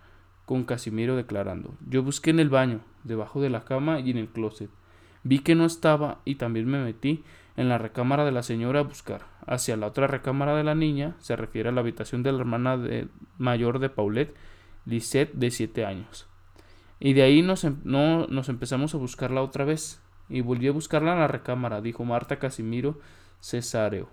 con 0.51 0.65
Casimiro 0.65 1.15
declarando, 1.15 1.75
yo 1.89 2.03
busqué 2.03 2.31
en 2.31 2.41
el 2.41 2.49
baño, 2.49 2.81
debajo 3.05 3.41
de 3.41 3.51
la 3.51 3.65
cama 3.65 4.01
y 4.01 4.11
en 4.11 4.17
el 4.17 4.27
closet, 4.27 4.69
Vi 5.23 5.39
que 5.39 5.55
no 5.55 5.65
estaba 5.65 6.19
y 6.25 6.35
también 6.35 6.67
me 6.67 6.83
metí 6.83 7.23
en 7.57 7.69
la 7.69 7.79
recámara 7.79 8.25
de 8.25 8.33
la 8.33 8.43
señora 8.43 8.81
a 8.81 8.83
buscar. 8.83 9.27
Hacia 9.47 9.77
la 9.77 9.87
otra 9.87 10.09
recámara 10.09 10.57
de 10.57 10.65
la 10.65 10.75
niña 10.75 11.15
se 11.21 11.37
refiere 11.37 11.69
a 11.69 11.73
la 11.73 11.83
habitación 11.83 12.25
de 12.25 12.33
la 12.33 12.41
hermana 12.41 12.77
de, 12.77 13.07
mayor 13.39 13.79
de 13.79 13.91
Paulette, 13.91 14.35
Lisette, 14.87 15.35
de 15.35 15.53
siete 15.53 15.85
años. 15.85 16.27
Y 16.99 17.13
de 17.13 17.23
ahí 17.23 17.43
nos, 17.43 17.63
em, 17.63 17.77
no, 17.85 18.27
nos 18.27 18.49
empezamos 18.49 18.93
a 18.97 18.99
buscarla 18.99 19.43
otra 19.43 19.65
vez. 19.65 20.03
Y 20.29 20.41
volví 20.41 20.67
a 20.67 20.73
buscarla 20.73 21.13
en 21.13 21.21
la 21.21 21.29
recámara, 21.29 21.81
dijo 21.81 22.05
Marta 22.05 22.41
Casimiro 22.41 22.99
Cesáreo, 23.39 24.09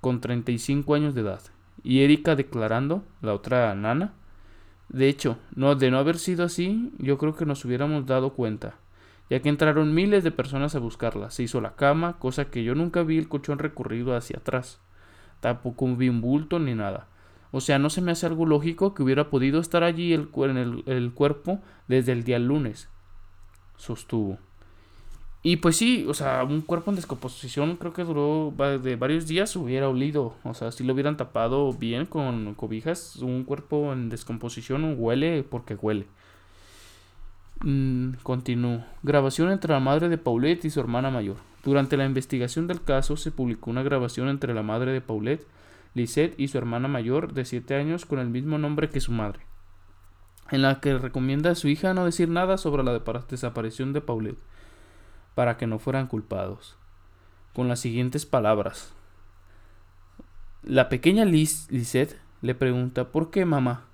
con 0.00 0.20
35 0.20 0.94
años 0.94 1.16
de 1.16 1.22
edad. 1.22 1.40
Y 1.82 2.02
Erika 2.02 2.36
declarando, 2.36 3.02
la 3.22 3.34
otra 3.34 3.74
nana, 3.74 4.14
de 4.88 5.08
hecho, 5.08 5.38
no, 5.54 5.74
de 5.74 5.90
no 5.90 5.98
haber 5.98 6.18
sido 6.18 6.44
así, 6.44 6.92
yo 6.98 7.18
creo 7.18 7.34
que 7.34 7.46
nos 7.46 7.64
hubiéramos 7.64 8.06
dado 8.06 8.34
cuenta, 8.34 8.76
ya 9.28 9.40
que 9.40 9.48
entraron 9.48 9.94
miles 9.94 10.22
de 10.22 10.30
personas 10.30 10.74
a 10.74 10.78
buscarla. 10.78 11.30
Se 11.30 11.42
hizo 11.42 11.60
la 11.60 11.74
cama, 11.74 12.18
cosa 12.18 12.50
que 12.50 12.62
yo 12.62 12.74
nunca 12.74 13.02
vi 13.02 13.18
el 13.18 13.28
colchón 13.28 13.58
recorrido 13.58 14.14
hacia 14.14 14.38
atrás. 14.38 14.80
Tampoco 15.40 15.94
vi 15.96 16.08
un 16.08 16.20
bulto 16.20 16.58
ni 16.58 16.74
nada. 16.74 17.08
O 17.50 17.60
sea, 17.60 17.78
no 17.78 17.90
se 17.90 18.00
me 18.00 18.12
hace 18.12 18.26
algo 18.26 18.46
lógico 18.46 18.94
que 18.94 19.02
hubiera 19.02 19.30
podido 19.30 19.60
estar 19.60 19.82
allí 19.82 20.12
el, 20.12 20.28
el, 20.34 20.82
el 20.86 21.12
cuerpo 21.12 21.60
desde 21.88 22.12
el 22.12 22.24
día 22.24 22.38
lunes, 22.38 22.88
sostuvo. 23.76 24.38
Y 25.48 25.58
pues 25.58 25.76
sí, 25.76 26.04
o 26.08 26.12
sea, 26.12 26.42
un 26.42 26.60
cuerpo 26.60 26.90
en 26.90 26.96
descomposición 26.96 27.76
creo 27.76 27.92
que 27.92 28.02
duró 28.02 28.52
de 28.82 28.96
varios 28.96 29.28
días, 29.28 29.54
hubiera 29.54 29.88
olido. 29.88 30.34
O 30.42 30.54
sea, 30.54 30.72
si 30.72 30.82
lo 30.82 30.92
hubieran 30.92 31.16
tapado 31.16 31.72
bien 31.72 32.04
con 32.04 32.54
cobijas, 32.54 33.14
un 33.14 33.44
cuerpo 33.44 33.92
en 33.92 34.08
descomposición 34.08 34.96
huele 34.98 35.44
porque 35.44 35.76
huele. 35.76 36.08
Mm, 37.60 38.14
continúo. 38.24 38.82
Grabación 39.04 39.52
entre 39.52 39.72
la 39.72 39.78
madre 39.78 40.08
de 40.08 40.18
Paulette 40.18 40.64
y 40.64 40.70
su 40.70 40.80
hermana 40.80 41.12
mayor. 41.12 41.36
Durante 41.62 41.96
la 41.96 42.06
investigación 42.06 42.66
del 42.66 42.82
caso 42.82 43.16
se 43.16 43.30
publicó 43.30 43.70
una 43.70 43.84
grabación 43.84 44.28
entre 44.28 44.52
la 44.52 44.64
madre 44.64 44.90
de 44.90 45.00
Paulette, 45.00 45.46
Lisette, 45.94 46.34
y 46.40 46.48
su 46.48 46.58
hermana 46.58 46.88
mayor 46.88 47.34
de 47.34 47.44
7 47.44 47.76
años 47.76 48.04
con 48.04 48.18
el 48.18 48.30
mismo 48.30 48.58
nombre 48.58 48.90
que 48.90 48.98
su 48.98 49.12
madre, 49.12 49.46
en 50.50 50.62
la 50.62 50.80
que 50.80 50.98
recomienda 50.98 51.52
a 51.52 51.54
su 51.54 51.68
hija 51.68 51.94
no 51.94 52.04
decir 52.04 52.28
nada 52.28 52.58
sobre 52.58 52.82
la 52.82 52.98
desaparición 53.28 53.92
de 53.92 54.00
Paulette 54.00 54.42
para 55.36 55.58
que 55.58 55.66
no 55.66 55.78
fueran 55.78 56.06
culpados, 56.06 56.78
con 57.52 57.68
las 57.68 57.78
siguientes 57.78 58.24
palabras. 58.24 58.94
La 60.62 60.88
pequeña 60.88 61.26
Liz, 61.26 61.68
le 62.40 62.54
pregunta 62.54 63.12
¿Por 63.12 63.30
qué, 63.30 63.44
mamá? 63.44 63.84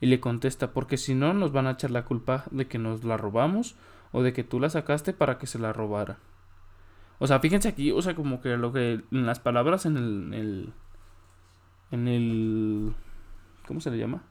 Y 0.00 0.06
le 0.06 0.18
contesta 0.18 0.72
porque 0.72 0.96
si 0.96 1.14
no 1.14 1.32
nos 1.32 1.52
van 1.52 1.68
a 1.68 1.72
echar 1.72 1.92
la 1.92 2.04
culpa 2.04 2.44
de 2.50 2.66
que 2.66 2.78
nos 2.78 3.04
la 3.04 3.16
robamos 3.16 3.76
o 4.10 4.24
de 4.24 4.32
que 4.32 4.42
tú 4.42 4.58
la 4.58 4.68
sacaste 4.68 5.12
para 5.12 5.38
que 5.38 5.46
se 5.46 5.60
la 5.60 5.72
robara. 5.72 6.18
O 7.20 7.28
sea, 7.28 7.38
fíjense 7.38 7.68
aquí, 7.68 7.92
o 7.92 8.02
sea, 8.02 8.16
como 8.16 8.40
que 8.40 8.56
lo 8.56 8.72
que 8.72 9.04
en 9.12 9.26
las 9.26 9.38
palabras 9.38 9.86
en 9.86 9.96
el 9.96 10.72
en 11.92 12.08
el 12.08 12.94
¿cómo 13.68 13.80
se 13.80 13.92
le 13.92 13.98
llama? 13.98 14.24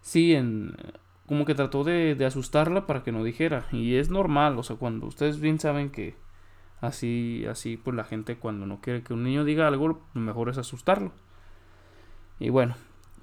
Sí, 0.00 0.32
en 0.32 0.76
como 1.26 1.44
que 1.44 1.54
trató 1.54 1.84
de, 1.84 2.16
asustarla 2.24 2.86
para 2.86 3.02
que 3.02 3.12
no 3.12 3.24
dijera. 3.24 3.66
Y 3.72 3.96
es 3.96 4.10
normal, 4.10 4.58
o 4.58 4.62
sea, 4.62 4.76
cuando 4.76 5.06
ustedes 5.06 5.40
bien 5.40 5.58
saben 5.58 5.90
que 5.90 6.14
así, 6.80 7.44
así, 7.46 7.76
pues 7.76 7.96
la 7.96 8.04
gente 8.04 8.36
cuando 8.36 8.66
no 8.66 8.80
quiere 8.80 9.02
que 9.02 9.14
un 9.14 9.24
niño 9.24 9.44
diga 9.44 9.66
algo, 9.66 10.00
lo 10.14 10.20
mejor 10.20 10.48
es 10.48 10.58
asustarlo. 10.58 11.12
Y 12.38 12.50
bueno, 12.50 12.76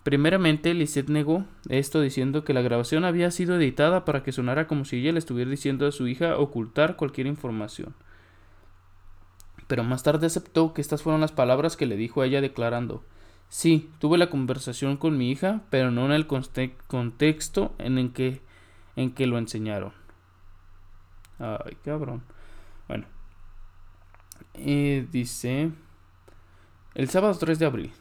primeramente 0.03 0.73
Lisette 0.73 1.09
negó 1.09 1.45
esto 1.69 2.01
diciendo 2.01 2.43
que 2.43 2.53
la 2.53 2.61
grabación 2.61 3.05
había 3.05 3.31
sido 3.31 3.55
editada 3.55 4.05
para 4.05 4.23
que 4.23 4.31
sonara 4.31 4.67
como 4.67 4.85
si 4.85 4.97
ella 4.97 5.13
le 5.13 5.19
estuviera 5.19 5.49
diciendo 5.49 5.87
a 5.87 5.91
su 5.91 6.07
hija 6.07 6.37
ocultar 6.37 6.95
cualquier 6.95 7.27
información. 7.27 7.95
Pero 9.67 9.83
más 9.83 10.03
tarde 10.03 10.27
aceptó 10.27 10.73
que 10.73 10.81
estas 10.81 11.03
fueron 11.03 11.21
las 11.21 11.31
palabras 11.31 11.77
que 11.77 11.85
le 11.85 11.95
dijo 11.95 12.21
a 12.21 12.25
ella 12.25 12.41
declarando 12.41 13.03
Sí, 13.53 13.91
tuve 13.99 14.17
la 14.17 14.31
conversación 14.31 14.97
con 14.97 15.15
mi 15.15 15.29
hija, 15.29 15.61
pero 15.69 15.91
no 15.91 16.07
en 16.07 16.11
el 16.11 16.25
contexto 16.25 17.75
en 17.77 17.99
el 17.99 18.11
que, 18.11 18.41
en 18.95 19.11
que 19.11 19.27
lo 19.27 19.37
enseñaron. 19.37 19.93
Ay, 21.37 21.77
cabrón. 21.85 22.23
Bueno. 22.87 23.05
dice... 24.55 25.69
El 26.95 27.09
sábado 27.09 27.37
3 27.37 27.59
de 27.59 27.65
abril. 27.67 27.91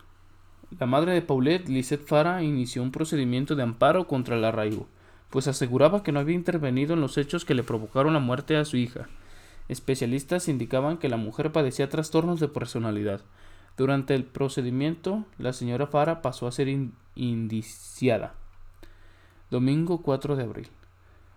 La 0.78 0.86
madre 0.86 1.12
de 1.12 1.20
Paulette, 1.20 1.68
Lisette 1.68 2.06
Fara, 2.06 2.42
inició 2.42 2.82
un 2.82 2.90
procedimiento 2.90 3.54
de 3.54 3.62
amparo 3.64 4.06
contra 4.06 4.36
el 4.36 4.46
arraigo, 4.46 4.88
pues 5.28 5.48
aseguraba 5.48 6.02
que 6.02 6.12
no 6.12 6.20
había 6.20 6.34
intervenido 6.34 6.94
en 6.94 7.02
los 7.02 7.18
hechos 7.18 7.44
que 7.44 7.54
le 7.54 7.62
provocaron 7.62 8.14
la 8.14 8.20
muerte 8.20 8.56
a 8.56 8.64
su 8.64 8.78
hija. 8.78 9.06
Especialistas 9.68 10.48
indicaban 10.48 10.96
que 10.96 11.10
la 11.10 11.18
mujer 11.18 11.52
padecía 11.52 11.90
trastornos 11.90 12.40
de 12.40 12.48
personalidad, 12.48 13.20
durante 13.76 14.14
el 14.14 14.24
procedimiento, 14.24 15.24
la 15.38 15.52
señora 15.52 15.86
Fara 15.86 16.22
pasó 16.22 16.46
a 16.46 16.52
ser 16.52 16.68
indiciada. 17.14 18.34
Domingo 19.50 20.02
4 20.02 20.36
de 20.36 20.42
abril. 20.44 20.68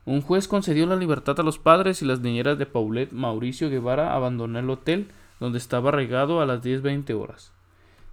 Un 0.06 0.22
juez 0.22 0.48
concedió 0.48 0.86
la 0.86 0.96
libertad 0.96 1.40
a 1.40 1.44
los 1.44 1.58
padres 1.58 2.02
y 2.02 2.06
las 2.06 2.20
niñeras 2.20 2.58
de 2.58 2.66
Paulette 2.66 3.12
Mauricio 3.12 3.70
Guevara 3.70 4.14
abandonó 4.14 4.60
el 4.60 4.70
hotel 4.70 5.08
donde 5.40 5.58
estaba 5.58 5.90
arraigado 5.90 6.42
a 6.42 6.46
las 6.46 6.64
10.20 6.64 7.20
horas. 7.20 7.52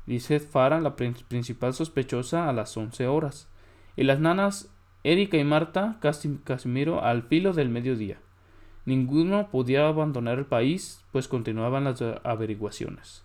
Dice 0.06 0.40
Fara, 0.40 0.80
la 0.80 0.96
principal 0.96 1.74
sospechosa, 1.74 2.48
a 2.48 2.52
las 2.52 2.76
11 2.76 3.06
horas. 3.06 3.48
Y 3.94 4.04
las 4.04 4.20
nanas 4.20 4.70
Erika 5.04 5.36
y 5.36 5.44
Marta 5.44 5.98
Casimiro 6.00 7.04
al 7.04 7.24
filo 7.24 7.52
del 7.52 7.68
mediodía. 7.68 8.18
Ninguno 8.84 9.48
podía 9.50 9.86
abandonar 9.86 10.38
el 10.38 10.46
país, 10.46 11.04
pues 11.12 11.28
continuaban 11.28 11.84
las 11.84 12.02
averiguaciones. 12.24 13.24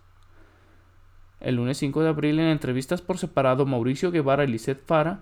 El 1.40 1.56
lunes 1.56 1.78
5 1.78 2.02
de 2.02 2.10
abril, 2.10 2.40
en 2.40 2.48
entrevistas 2.48 3.02
por 3.02 3.18
separado, 3.18 3.66
Mauricio 3.66 4.12
Guevara 4.12 4.44
y 4.44 4.48
Lisette 4.48 4.86
Fara 4.86 5.22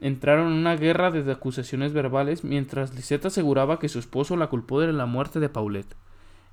entraron 0.00 0.48
en 0.48 0.58
una 0.58 0.76
guerra 0.76 1.10
de 1.10 1.30
acusaciones 1.30 1.92
verbales 1.92 2.44
mientras 2.44 2.94
Lisette 2.94 3.26
aseguraba 3.26 3.78
que 3.78 3.88
su 3.88 3.98
esposo 3.98 4.36
la 4.36 4.48
culpó 4.48 4.80
de 4.80 4.92
la 4.92 5.06
muerte 5.06 5.40
de 5.40 5.48
Paulette. 5.48 5.94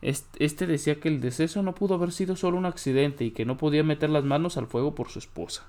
Este 0.01 0.67
decía 0.67 0.99
que 0.99 1.07
el 1.07 1.21
deceso 1.21 1.63
no 1.63 1.75
pudo 1.75 1.95
haber 1.95 2.11
sido 2.11 2.35
solo 2.35 2.57
un 2.57 2.65
accidente 2.65 3.23
y 3.23 3.31
que 3.31 3.45
no 3.45 3.57
podía 3.57 3.83
meter 3.83 4.09
las 4.09 4.25
manos 4.25 4.57
al 4.57 4.67
fuego 4.67 4.95
por 4.95 5.09
su 5.09 5.19
esposa. 5.19 5.63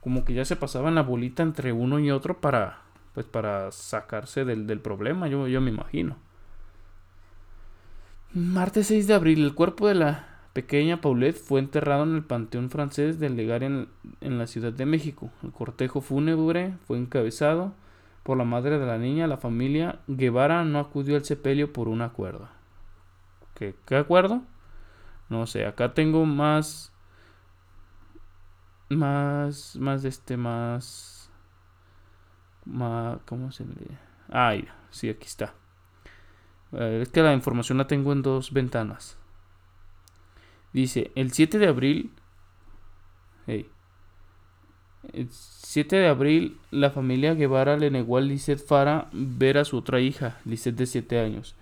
Como 0.00 0.24
que 0.24 0.32
ya 0.32 0.46
se 0.46 0.56
pasaban 0.56 0.94
la 0.94 1.02
bolita 1.02 1.42
entre 1.42 1.72
uno 1.72 1.98
y 1.98 2.10
otro 2.10 2.40
para 2.40 2.80
pues 3.12 3.26
para 3.26 3.70
sacarse 3.72 4.46
del, 4.46 4.66
del 4.66 4.80
problema, 4.80 5.28
yo, 5.28 5.46
yo 5.46 5.60
me 5.60 5.70
imagino. 5.70 6.16
Martes 8.32 8.86
6 8.86 9.06
de 9.06 9.14
abril, 9.14 9.44
el 9.44 9.54
cuerpo 9.54 9.86
de 9.86 9.94
la 9.94 10.31
pequeña 10.52 11.00
Paulette 11.00 11.36
fue 11.36 11.60
enterrado 11.60 12.04
en 12.04 12.14
el 12.14 12.24
Panteón 12.24 12.70
francés 12.70 13.18
del 13.18 13.36
Legar 13.36 13.62
en, 13.62 13.88
la 14.20 14.46
Ciudad 14.46 14.72
de 14.72 14.86
México. 14.86 15.30
El 15.42 15.52
cortejo 15.52 16.00
fúnebre 16.00 16.74
fue 16.86 16.98
encabezado 16.98 17.74
por 18.22 18.36
la 18.36 18.44
madre 18.44 18.78
de 18.78 18.86
la 18.86 18.98
niña. 18.98 19.26
La 19.26 19.38
familia 19.38 20.00
Guevara 20.06 20.64
no 20.64 20.78
acudió 20.78 21.16
al 21.16 21.24
sepelio 21.24 21.72
por 21.72 21.88
un 21.88 22.02
acuerdo. 22.02 22.48
¿Qué, 23.54 23.74
qué 23.86 23.96
acuerdo? 23.96 24.42
No 25.28 25.46
sé, 25.46 25.66
acá 25.66 25.94
tengo 25.94 26.26
más... 26.26 26.92
Más... 28.90 29.76
Más 29.76 30.02
de 30.02 30.08
este, 30.10 30.36
más... 30.36 31.30
Más... 32.64 33.18
¿Cómo 33.26 33.50
se 33.52 33.64
le...? 33.64 33.98
Ah, 34.28 34.54
sí, 34.90 35.08
aquí 35.08 35.26
está. 35.26 35.54
Eh, 36.72 37.00
es 37.02 37.08
que 37.08 37.22
la 37.22 37.32
información 37.32 37.78
la 37.78 37.86
tengo 37.86 38.12
en 38.12 38.22
dos 38.22 38.52
ventanas. 38.52 39.18
Dice, 40.72 41.10
el 41.14 41.32
7 41.32 41.58
de 41.58 41.66
abril... 41.66 42.10
el 43.46 43.66
7 45.30 45.96
de 45.96 46.08
abril, 46.08 46.58
la 46.70 46.90
familia 46.90 47.34
Guevara 47.34 47.76
le 47.76 47.90
negó 47.90 48.16
a 48.16 48.20
Lisette 48.20 48.64
Fara 48.64 49.08
ver 49.12 49.58
a 49.58 49.64
su 49.64 49.76
otra 49.76 50.00
hija, 50.00 50.38
Lisette 50.44 50.76
de 50.76 50.86
7 50.86 51.18
años, 51.18 51.54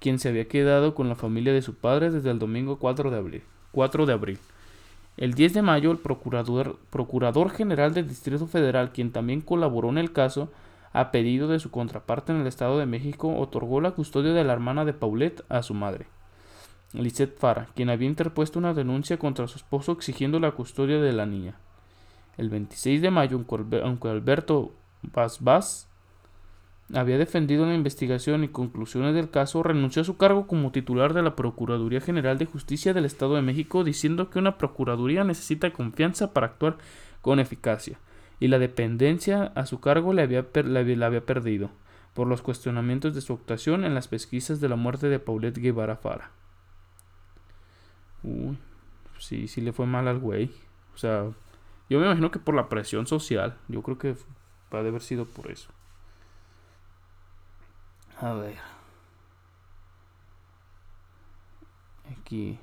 quien 0.00 0.18
se 0.18 0.28
había 0.28 0.48
quedado 0.48 0.94
con 0.94 1.08
la 1.08 1.14
familia 1.14 1.52
de 1.52 1.62
su 1.62 1.74
padre 1.74 2.10
desde 2.10 2.30
el 2.30 2.38
domingo 2.38 2.78
4 2.78 3.10
de 3.10 3.16
abril. 3.16 3.42
4 3.72 4.06
de 4.06 4.12
abril. 4.12 4.38
El 5.16 5.34
10 5.34 5.54
de 5.54 5.62
mayo, 5.62 5.90
el 5.90 5.98
procurador, 5.98 6.78
procurador 6.90 7.50
general 7.50 7.94
del 7.94 8.08
Distrito 8.08 8.46
Federal, 8.46 8.92
quien 8.92 9.12
también 9.12 9.40
colaboró 9.40 9.88
en 9.88 9.98
el 9.98 10.12
caso, 10.12 10.50
a 10.92 11.10
pedido 11.10 11.48
de 11.48 11.58
su 11.58 11.70
contraparte 11.70 12.32
en 12.32 12.40
el 12.40 12.46
Estado 12.46 12.78
de 12.78 12.86
México, 12.86 13.36
otorgó 13.36 13.80
la 13.80 13.92
custodia 13.92 14.32
de 14.32 14.44
la 14.44 14.52
hermana 14.52 14.84
de 14.84 14.92
Paulette 14.92 15.42
a 15.48 15.62
su 15.62 15.74
madre. 15.74 16.06
Lisette 17.02 17.38
Fara, 17.38 17.68
quien 17.74 17.90
había 17.90 18.08
interpuesto 18.08 18.58
una 18.58 18.74
denuncia 18.74 19.18
contra 19.18 19.48
su 19.48 19.58
esposo 19.58 19.92
exigiendo 19.92 20.40
la 20.40 20.52
custodia 20.52 21.00
de 21.00 21.12
la 21.12 21.26
niña. 21.26 21.58
El 22.36 22.50
26 22.50 23.00
de 23.02 23.10
mayo, 23.10 23.44
aunque 23.82 24.08
Alberto 24.08 24.72
Vaz 25.40 25.88
había 26.94 27.18
defendido 27.18 27.66
la 27.66 27.74
investigación 27.74 28.44
y 28.44 28.48
conclusiones 28.48 29.14
del 29.14 29.30
caso, 29.30 29.62
renunció 29.62 30.02
a 30.02 30.04
su 30.04 30.16
cargo 30.16 30.46
como 30.46 30.70
titular 30.70 31.14
de 31.14 31.22
la 31.22 31.34
Procuraduría 31.34 32.00
General 32.00 32.38
de 32.38 32.46
Justicia 32.46 32.94
del 32.94 33.04
Estado 33.04 33.34
de 33.34 33.42
México, 33.42 33.82
diciendo 33.82 34.30
que 34.30 34.38
una 34.38 34.56
Procuraduría 34.58 35.24
necesita 35.24 35.72
confianza 35.72 36.32
para 36.32 36.46
actuar 36.46 36.76
con 37.22 37.40
eficacia, 37.40 37.98
y 38.38 38.48
la 38.48 38.58
dependencia 38.58 39.44
a 39.54 39.66
su 39.66 39.80
cargo 39.80 40.12
le 40.12 40.22
había, 40.22 40.46
la 40.64 41.06
había 41.06 41.26
perdido 41.26 41.70
por 42.14 42.28
los 42.28 42.40
cuestionamientos 42.40 43.14
de 43.14 43.20
su 43.20 43.34
actuación 43.34 43.84
en 43.84 43.94
las 43.94 44.08
pesquisas 44.08 44.60
de 44.60 44.68
la 44.68 44.76
muerte 44.76 45.08
de 45.08 45.18
Paulette 45.18 45.58
Guevara 45.58 45.96
Fara. 45.96 46.30
Uy, 48.26 48.58
sí, 49.18 49.46
sí 49.48 49.60
le 49.60 49.72
fue 49.72 49.86
mal 49.86 50.08
al 50.08 50.18
güey. 50.18 50.50
O 50.94 50.98
sea, 50.98 51.30
yo 51.88 52.00
me 52.00 52.06
imagino 52.06 52.30
que 52.30 52.40
por 52.40 52.54
la 52.54 52.68
presión 52.68 53.06
social. 53.06 53.56
Yo 53.68 53.82
creo 53.82 53.98
que 53.98 54.16
va 54.74 54.78
a 54.78 54.82
haber 54.82 55.00
sido 55.00 55.24
por 55.24 55.50
eso. 55.50 55.68
A 58.20 58.32
ver. 58.32 58.56
Aquí. 62.10 62.58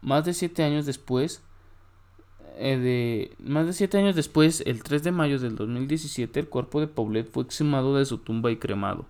Más 0.00 0.24
de 0.24 0.32
siete 0.32 0.62
años 0.64 0.86
después. 0.86 1.42
Eh, 2.58 2.78
de, 2.78 3.36
más 3.38 3.66
de 3.66 3.74
siete 3.74 3.98
años 3.98 4.16
después, 4.16 4.62
el 4.64 4.82
3 4.82 5.02
de 5.02 5.12
mayo 5.12 5.38
del 5.38 5.56
2017, 5.56 6.40
el 6.40 6.48
cuerpo 6.48 6.80
de 6.80 6.86
Paulette 6.86 7.30
fue 7.30 7.42
exhumado 7.42 7.94
de 7.96 8.06
su 8.06 8.16
tumba 8.16 8.50
y 8.50 8.56
cremado, 8.56 9.04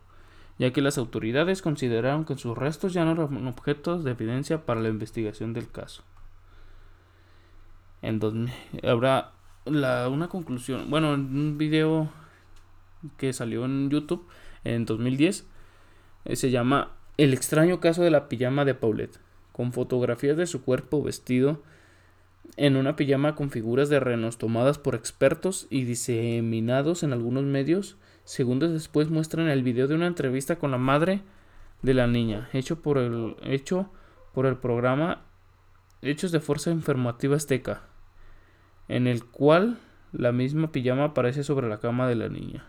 ya 0.59 0.73
que 0.73 0.81
las 0.83 0.99
autoridades 0.99 1.63
consideraron 1.63 2.25
que 2.25 2.37
sus 2.37 2.57
restos 2.57 2.93
ya 2.93 3.05
no 3.05 3.13
eran 3.13 3.47
objetos 3.47 4.05
de 4.05 4.13
evidencia 4.13 4.65
para 4.65 4.81
la 4.81 4.89
investigación 4.89 5.53
del 5.53 5.71
caso. 5.71 6.03
En 8.03 8.21
habrá 8.83 9.33
la, 9.65 10.09
una 10.09 10.29
conclusión. 10.29 10.91
Bueno, 10.91 11.15
en 11.15 11.21
un 11.21 11.59
video 11.59 12.11
que 13.17 13.33
salió 13.33 13.65
en 13.65 13.91
YouTube 13.91 14.27
en 14.65 14.85
2010 14.85 15.47
eh, 16.25 16.37
se 16.37 16.51
llama 16.51 16.93
El 17.17 17.33
extraño 17.35 17.81
caso 17.81 18.03
de 18.03 18.11
la 18.11 18.29
pijama 18.29 18.65
de 18.65 18.75
Paulette, 18.75 19.19
con 19.53 19.73
fotografías 19.73 20.37
de 20.37 20.47
su 20.47 20.63
cuerpo 20.63 21.03
vestido 21.03 21.63
en 22.57 22.77
una 22.77 22.97
pijama 22.97 23.35
con 23.35 23.51
figuras 23.51 23.89
de 23.89 24.01
renos 24.01 24.39
tomadas 24.39 24.79
por 24.79 24.95
expertos 24.95 25.67
y 25.69 25.85
diseminados 25.85 27.03
en 27.03 27.13
algunos 27.13 27.45
medios. 27.45 27.97
Segundos 28.27 28.73
después 28.73 29.09
muestran 29.09 29.47
el 29.47 29.63
video 29.63 29.87
de 29.87 29.95
una 29.95 30.09
entrevista 30.09 30.57
con 30.57 30.73
la 30.73 30.79
madre 30.79 31.23
de 31.83 31.95
la 31.95 32.09
niña, 32.09 32.49
hecho 32.53 32.83
por 32.83 32.99
el, 32.99 33.37
hecho 33.45 33.89
por 34.35 34.47
el 34.47 34.57
programa 34.57 35.23
Hechos 36.03 36.33
de 36.33 36.41
Fuerza 36.41 36.73
Informativa 36.73 37.37
Azteca, 37.37 37.83
en 38.89 39.07
el 39.07 39.25
cual 39.25 39.79
la 40.11 40.33
misma 40.33 40.73
pijama 40.73 41.05
aparece 41.05 41.45
sobre 41.45 41.69
la 41.69 41.79
cama 41.79 42.09
de 42.09 42.17
la 42.17 42.29
niña. 42.29 42.65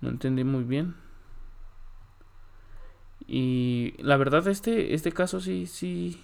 No 0.00 0.10
entendí 0.10 0.44
muy 0.44 0.62
bien. 0.62 0.94
Y 3.26 3.94
la 3.98 4.16
verdad, 4.16 4.46
este, 4.46 4.94
este 4.94 5.10
caso 5.10 5.40
sí, 5.40 5.66
sí. 5.66 6.22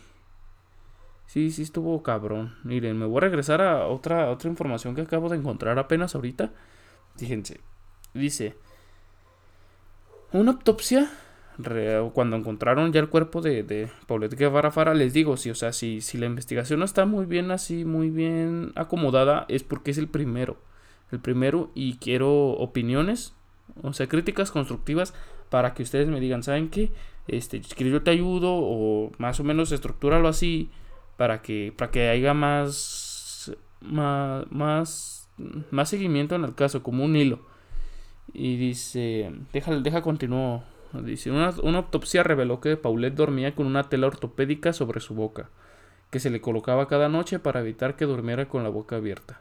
Sí, 1.27 1.51
sí 1.51 1.63
estuvo 1.63 2.05
cabrón. 2.05 2.55
Miren, 2.63 2.97
me 2.97 3.07
voy 3.07 3.19
a 3.19 3.21
regresar 3.23 3.61
a 3.61 3.89
otra, 3.89 4.31
otra 4.31 4.49
información 4.49 4.95
que 4.95 5.01
acabo 5.01 5.29
de 5.29 5.39
encontrar 5.39 5.77
apenas 5.81 6.15
ahorita. 6.15 6.53
Fíjense. 7.17 7.61
Dice. 8.15 8.55
Una 10.33 10.53
autopsia 10.53 11.11
cuando 12.13 12.37
encontraron 12.37 12.93
ya 12.93 13.01
el 13.01 13.09
cuerpo 13.09 13.41
de, 13.41 13.63
de 13.63 13.91
Paulette 14.07 14.37
Guevara 14.37 14.71
Fara, 14.71 14.95
les 14.95 15.13
digo, 15.13 15.37
si, 15.37 15.51
o 15.51 15.55
sea, 15.55 15.73
si, 15.73 16.01
si 16.01 16.19
la 16.19 16.27
investigación 16.27 16.79
no 16.79 16.85
está 16.85 17.05
muy 17.07 17.27
bien 17.27 17.51
así, 17.51 17.85
muy 17.85 18.11
bien 18.11 18.73
acomodada, 18.77 19.47
es 19.49 19.63
porque 19.63 19.91
es 19.91 19.99
el 19.99 20.09
primero. 20.09 20.57
El 21.11 21.21
primero 21.21 21.71
y 21.75 21.97
quiero 21.97 22.51
opiniones, 22.51 23.35
o 23.83 23.93
sea, 23.93 24.09
críticas 24.09 24.51
constructivas 24.51 25.13
para 25.49 25.75
que 25.75 25.83
ustedes 25.83 26.09
me 26.09 26.21
digan, 26.21 26.43
¿saben 26.43 26.71
qué? 26.71 26.93
Este, 27.27 27.61
que 27.61 27.91
yo 27.91 28.03
te 28.03 28.11
ayudo 28.11 28.53
o 28.53 29.13
más 29.19 29.41
o 29.41 29.45
menos 29.45 29.73
estructúralo 29.73 30.29
así 30.29 30.71
para 31.17 31.43
que, 31.43 31.73
para 31.77 31.91
que 31.91 32.09
haya 32.09 32.33
más, 32.33 33.53
más, 33.81 34.47
más, 34.51 35.29
más 35.71 35.89
seguimiento 35.89 36.37
en 36.37 36.45
el 36.45 36.55
caso, 36.55 36.83
como 36.83 37.05
un 37.05 37.17
hilo. 37.17 37.50
Y 38.33 38.57
dice, 38.57 39.33
deja, 39.53 39.75
deja 39.81 40.03
continuo 40.03 40.63
Dice, 40.93 41.31
una, 41.31 41.47
autopsia 41.77 42.25
reveló 42.25 42.61
que 42.61 42.77
Paulette 42.77 43.15
dormía 43.15 43.55
con 43.55 43.67
una 43.67 43.89
tela 43.89 44.09
ortopédica 44.09 44.73
sobre 44.73 45.01
su 45.01 45.15
boca, 45.15 45.49
que 46.11 46.19
se 46.19 46.31
le 46.31 46.41
colocaba 46.41 46.89
cada 46.89 47.09
noche 47.09 47.39
para 47.39 47.61
evitar 47.61 47.95
que 47.95 48.07
durmiera 48.07 48.49
con 48.49 48.65
la 48.65 48.71
boca 48.71 48.97
abierta. 48.97 49.41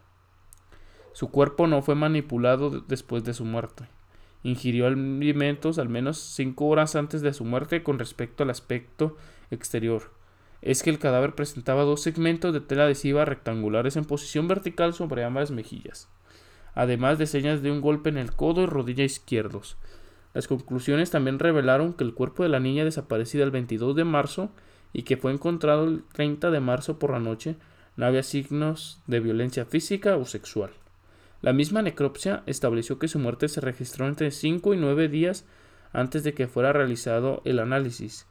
Su 1.11 1.31
cuerpo 1.31 1.65
no 1.65 1.81
fue 1.81 1.95
manipulado 1.95 2.81
después 2.81 3.23
de 3.23 3.33
su 3.33 3.45
muerte. 3.45 3.85
Ingirió 4.43 4.85
alimentos 4.85 5.79
al 5.79 5.89
menos 5.89 6.19
cinco 6.19 6.67
horas 6.67 6.95
antes 6.95 7.21
de 7.21 7.33
su 7.33 7.45
muerte 7.45 7.81
con 7.81 7.97
respecto 7.97 8.43
al 8.43 8.51
aspecto 8.51 9.17
exterior. 9.49 10.11
Es 10.61 10.83
que 10.83 10.91
el 10.91 10.99
cadáver 10.99 11.33
presentaba 11.33 11.83
dos 11.83 12.03
segmentos 12.03 12.53
de 12.53 12.61
tela 12.61 12.83
adhesiva 12.83 13.25
rectangulares 13.25 13.95
en 13.95 14.05
posición 14.05 14.47
vertical 14.47 14.93
sobre 14.93 15.23
ambas 15.23 15.49
mejillas, 15.49 16.09
además 16.75 17.17
de 17.17 17.27
señas 17.27 17.61
de 17.61 17.71
un 17.71 17.81
golpe 17.81 18.09
en 18.09 18.17
el 18.17 18.33
codo 18.33 18.61
y 18.61 18.65
rodilla 18.65 19.03
izquierdos, 19.03 19.77
las 20.33 20.47
conclusiones 20.47 21.09
también 21.09 21.39
revelaron 21.39 21.93
que 21.93 22.03
el 22.03 22.13
cuerpo 22.13 22.43
de 22.43 22.49
la 22.49 22.59
niña 22.59 22.85
desaparecida 22.85 23.43
el 23.43 23.51
22 23.51 23.95
de 23.95 24.03
marzo 24.03 24.51
y 24.93 25.03
que 25.03 25.17
fue 25.17 25.31
encontrado 25.31 25.85
el 25.85 26.03
30 26.13 26.51
de 26.51 26.59
marzo 26.59 26.99
por 26.99 27.11
la 27.11 27.19
noche 27.19 27.55
no 27.95 28.05
había 28.05 28.23
signos 28.23 29.01
de 29.07 29.19
violencia 29.19 29.65
física 29.65 30.17
o 30.17 30.25
sexual. 30.25 30.71
La 31.41 31.53
misma 31.53 31.81
necropsia 31.81 32.43
estableció 32.45 32.99
que 32.99 33.07
su 33.07 33.17
muerte 33.17 33.47
se 33.47 33.61
registró 33.61 34.07
entre 34.07 34.31
5 34.31 34.73
y 34.73 34.77
9 34.77 35.07
días 35.07 35.45
antes 35.93 36.23
de 36.23 36.33
que 36.33 36.47
fuera 36.47 36.73
realizado 36.73 37.41
el 37.45 37.59
análisis, 37.59 38.27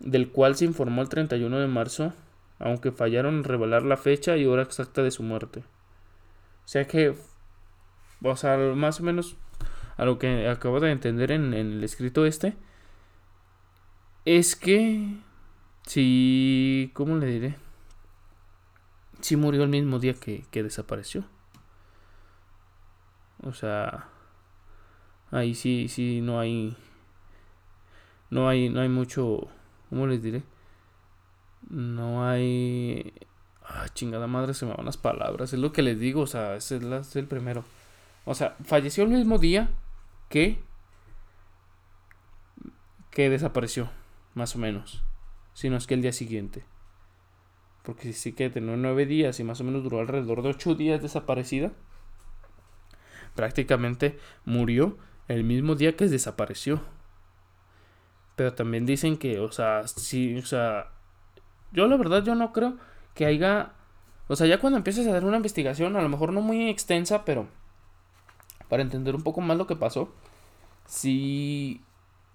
del 0.00 0.30
cual 0.30 0.56
se 0.56 0.64
informó 0.64 1.02
el 1.02 1.08
31 1.08 1.58
de 1.58 1.66
marzo, 1.66 2.12
aunque 2.58 2.92
fallaron 2.92 3.36
en 3.36 3.44
revelar 3.44 3.82
la 3.84 3.96
fecha 3.96 4.36
y 4.36 4.46
hora 4.46 4.62
exacta 4.62 5.02
de 5.02 5.10
su 5.10 5.22
muerte. 5.22 5.60
O 5.60 6.68
sea 6.68 6.86
que, 6.86 7.14
o 8.24 8.36
sea, 8.36 8.56
más 8.56 9.00
o 9.00 9.02
menos 9.02 9.36
a 9.96 10.04
lo 10.04 10.18
que 10.18 10.48
acabo 10.48 10.80
de 10.80 10.90
entender 10.90 11.30
en, 11.30 11.54
el 11.54 11.82
escrito 11.84 12.26
este, 12.26 12.56
es 14.24 14.56
que 14.56 15.16
si, 15.86 16.90
¿cómo 16.94 17.16
le 17.16 17.26
diré? 17.26 17.56
Si 19.20 19.36
murió 19.36 19.62
el 19.62 19.68
mismo 19.68 19.98
día 19.98 20.14
que, 20.14 20.44
que 20.50 20.62
desapareció. 20.62 21.24
O 23.42 23.52
sea, 23.52 24.08
ahí 25.30 25.54
sí, 25.54 25.88
sí, 25.88 26.20
no 26.22 26.40
hay, 26.40 26.76
no 28.30 28.48
hay, 28.48 28.70
no 28.70 28.80
hay 28.80 28.88
mucho, 28.88 29.48
¿cómo 29.90 30.06
les 30.06 30.22
diré? 30.22 30.42
No 31.68 32.26
hay, 32.26 33.12
ah, 33.64 33.86
chingada 33.94 34.26
madre, 34.26 34.54
se 34.54 34.66
me 34.66 34.74
van 34.74 34.86
las 34.86 34.96
palabras, 34.96 35.52
es 35.52 35.58
lo 35.58 35.72
que 35.72 35.82
les 35.82 35.98
digo, 35.98 36.22
o 36.22 36.26
sea, 36.26 36.56
es 36.56 36.72
es 36.72 37.16
el 37.16 37.26
primero. 37.26 37.64
O 38.24 38.34
sea, 38.34 38.56
falleció 38.64 39.04
el 39.04 39.10
mismo 39.10 39.38
día 39.38 39.70
que 40.28 40.62
que 43.14 43.30
desapareció, 43.30 43.90
más 44.34 44.56
o 44.56 44.58
menos, 44.58 45.04
sino 45.52 45.76
es 45.76 45.86
que 45.86 45.94
el 45.94 46.02
día 46.02 46.12
siguiente. 46.12 46.64
Porque 47.84 48.12
si 48.12 48.12
sí 48.14 48.32
que 48.32 48.50
tenía 48.50 48.76
nueve 48.76 49.06
días 49.06 49.38
y 49.38 49.44
más 49.44 49.60
o 49.60 49.64
menos 49.64 49.84
duró 49.84 50.00
alrededor 50.00 50.42
de 50.42 50.48
ocho 50.48 50.74
días 50.74 51.00
desaparecida, 51.00 51.70
prácticamente 53.36 54.18
murió 54.44 54.98
el 55.28 55.44
mismo 55.44 55.76
día 55.76 55.96
que 55.96 56.08
desapareció. 56.08 56.80
Pero 58.34 58.54
también 58.54 58.84
dicen 58.84 59.16
que, 59.16 59.38
o 59.38 59.52
sea, 59.52 59.86
sí, 59.86 60.36
o 60.36 60.44
sea, 60.44 60.90
yo 61.70 61.86
la 61.86 61.96
verdad 61.96 62.24
yo 62.24 62.34
no 62.34 62.52
creo 62.52 62.78
que 63.14 63.26
haya, 63.26 63.74
o 64.26 64.34
sea, 64.34 64.48
ya 64.48 64.58
cuando 64.58 64.76
empiezas 64.76 65.06
a 65.06 65.10
hacer 65.10 65.24
una 65.24 65.36
investigación, 65.36 65.94
a 65.94 66.02
lo 66.02 66.08
mejor 66.08 66.32
no 66.32 66.40
muy 66.40 66.68
extensa, 66.68 67.24
pero 67.24 67.46
para 68.68 68.82
entender 68.82 69.14
un 69.14 69.22
poco 69.22 69.40
más 69.40 69.56
lo 69.56 69.66
que 69.66 69.76
pasó, 69.76 70.12
si, 70.86 71.80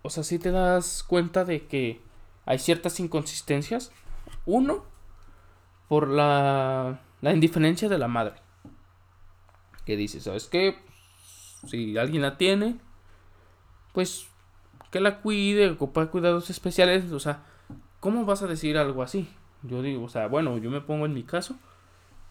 o 0.01 0.09
sea, 0.09 0.23
si 0.23 0.39
te 0.39 0.51
das 0.51 1.03
cuenta 1.03 1.45
de 1.45 1.67
que 1.67 2.01
hay 2.45 2.57
ciertas 2.57 2.99
inconsistencias. 2.99 3.91
Uno, 4.45 4.83
por 5.87 6.07
la, 6.07 6.99
la 7.21 7.33
indiferencia 7.33 7.89
de 7.89 7.99
la 7.99 8.07
madre. 8.07 8.35
Que 9.85 9.95
dice, 9.95 10.19
¿sabes 10.19 10.47
qué? 10.47 10.79
Si 11.67 11.97
alguien 11.97 12.21
la 12.21 12.37
tiene, 12.37 12.79
pues 13.93 14.27
que 14.91 14.99
la 14.99 15.21
cuide, 15.21 15.69
ocupa 15.69 16.07
cuidados 16.07 16.49
especiales. 16.49 17.11
O 17.11 17.19
sea, 17.19 17.43
¿cómo 17.99 18.25
vas 18.25 18.41
a 18.41 18.47
decir 18.47 18.77
algo 18.77 19.03
así? 19.03 19.29
Yo 19.61 19.81
digo, 19.81 20.05
o 20.05 20.09
sea, 20.09 20.27
bueno, 20.27 20.57
yo 20.57 20.71
me 20.71 20.81
pongo 20.81 21.05
en 21.05 21.13
mi 21.13 21.23
caso, 21.23 21.55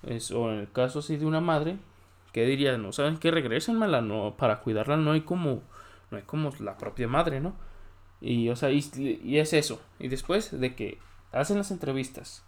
es, 0.03 0.31
o 0.31 0.51
en 0.51 0.61
el 0.61 0.73
caso 0.73 1.01
así 1.01 1.17
de 1.17 1.27
una 1.27 1.41
madre, 1.41 1.79
¿qué 2.33 2.45
diría? 2.45 2.77
No 2.79 2.93
saben 2.93 3.19
que 3.19 3.31
regresenmela, 3.31 4.01
no, 4.01 4.37
para 4.37 4.61
cuidarla 4.61 4.97
no 4.97 5.12
hay 5.12 5.23
como, 5.23 5.62
no 6.11 6.17
hay 6.17 6.25
como 6.25 6.53
la 6.61 6.77
propia 6.77 7.09
madre, 7.09 7.41
¿no? 7.41 7.55
Y, 8.21 8.49
o 8.49 8.57
sea, 8.57 8.71
y, 8.71 9.38
es 9.38 9.53
eso. 9.53 9.81
Y 9.99 10.09
después 10.09 10.59
de 10.59 10.75
que 10.75 10.99
hacen 11.33 11.59
las 11.59 11.71
entrevistas 11.71 12.45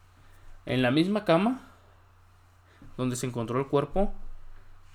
en 0.66 0.82
la 0.82 0.90
misma 0.90 1.24
cama 1.24 1.68
donde 2.96 3.16
se 3.16 3.26
encontró 3.26 3.58
el 3.58 3.66
cuerpo 3.66 4.12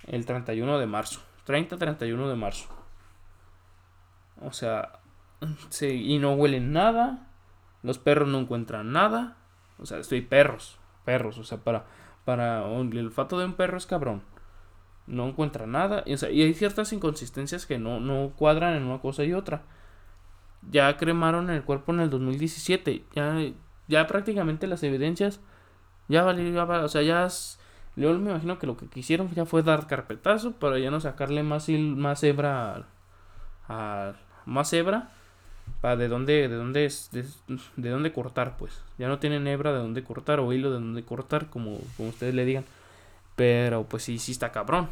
el 0.08 0.26
31 0.26 0.80
de 0.80 0.86
marzo. 0.86 1.22
30-31 1.48 2.28
de 2.28 2.36
marzo. 2.36 2.68
O 4.42 4.52
sea, 4.52 5.00
y 5.82 6.18
no 6.20 6.34
huelen 6.34 6.74
nada. 6.74 7.28
Los 7.84 8.00
perros 8.00 8.28
no 8.28 8.40
encuentran 8.40 8.92
nada. 8.92 9.38
O 9.78 9.86
sea, 9.86 10.00
estoy 10.00 10.22
perros, 10.22 10.78
perros. 11.06 11.38
O 11.38 11.44
sea, 11.44 11.60
para, 11.60 11.86
para 12.26 12.66
el 12.66 12.98
olfato 12.98 13.40
de 13.40 13.46
un 13.46 13.54
perro 13.54 13.78
es 13.78 13.86
cabrón. 13.86 14.24
No 15.08 15.28
encuentra 15.28 15.68
nada. 15.68 16.04
Y, 16.06 16.14
y 16.14 16.42
hay 16.42 16.54
ciertas 16.54 16.94
inconsistencias 16.94 17.66
que 17.66 17.80
no, 17.80 18.00
no 18.00 18.32
cuadran 18.36 18.76
en 18.76 18.84
una 18.84 19.00
cosa 19.00 19.24
y 19.24 19.34
otra. 19.34 19.64
Ya 20.72 20.98
cremaron 20.98 21.50
el 21.50 21.64
cuerpo 21.64 21.94
en 21.94 22.00
el 22.00 22.10
2017. 22.10 23.04
Ya, 23.14 23.38
ya 23.88 24.08
prácticamente 24.08 24.68
las 24.68 24.84
evidencias 24.84 25.40
ya 26.08 26.24
valió, 26.24 26.64
o 26.84 26.88
sea, 26.88 27.02
ya 27.02 27.28
me 27.96 28.30
imagino 28.30 28.60
que 28.60 28.68
lo 28.68 28.78
que 28.78 28.88
quisieron 28.88 29.34
ya 29.34 29.46
fue 29.46 29.64
dar 29.64 29.88
carpetazo 29.88 30.54
para 30.54 30.78
ya 30.80 30.92
no 30.92 31.00
sacarle 31.00 31.44
más 31.44 31.70
más 31.70 32.24
hebra 32.24 32.88
a, 33.68 34.14
más 34.46 34.74
hebra 34.74 35.12
para 35.82 35.96
de 35.96 36.08
dónde 36.08 36.48
de 36.48 36.56
dónde 36.56 36.92
de, 37.12 37.26
de, 37.78 37.90
dónde 37.90 38.14
cortar, 38.14 38.58
pues. 38.58 38.82
Ya 38.98 39.08
no 39.08 39.20
tienen 39.20 39.48
hebra 39.48 39.72
de 39.72 39.80
dónde 39.80 40.04
cortar 40.04 40.40
o 40.40 40.54
hilo 40.54 40.70
de 40.70 40.76
dónde 40.76 41.04
cortar 41.04 41.50
como 41.50 41.80
como 41.98 42.10
ustedes 42.10 42.36
le 42.36 42.46
digan. 42.46 42.66
Pero 43.36 43.88
pues 43.88 44.04
sí 44.04 44.20
sí 44.20 44.32
está 44.32 44.52
cabrón. 44.52 44.90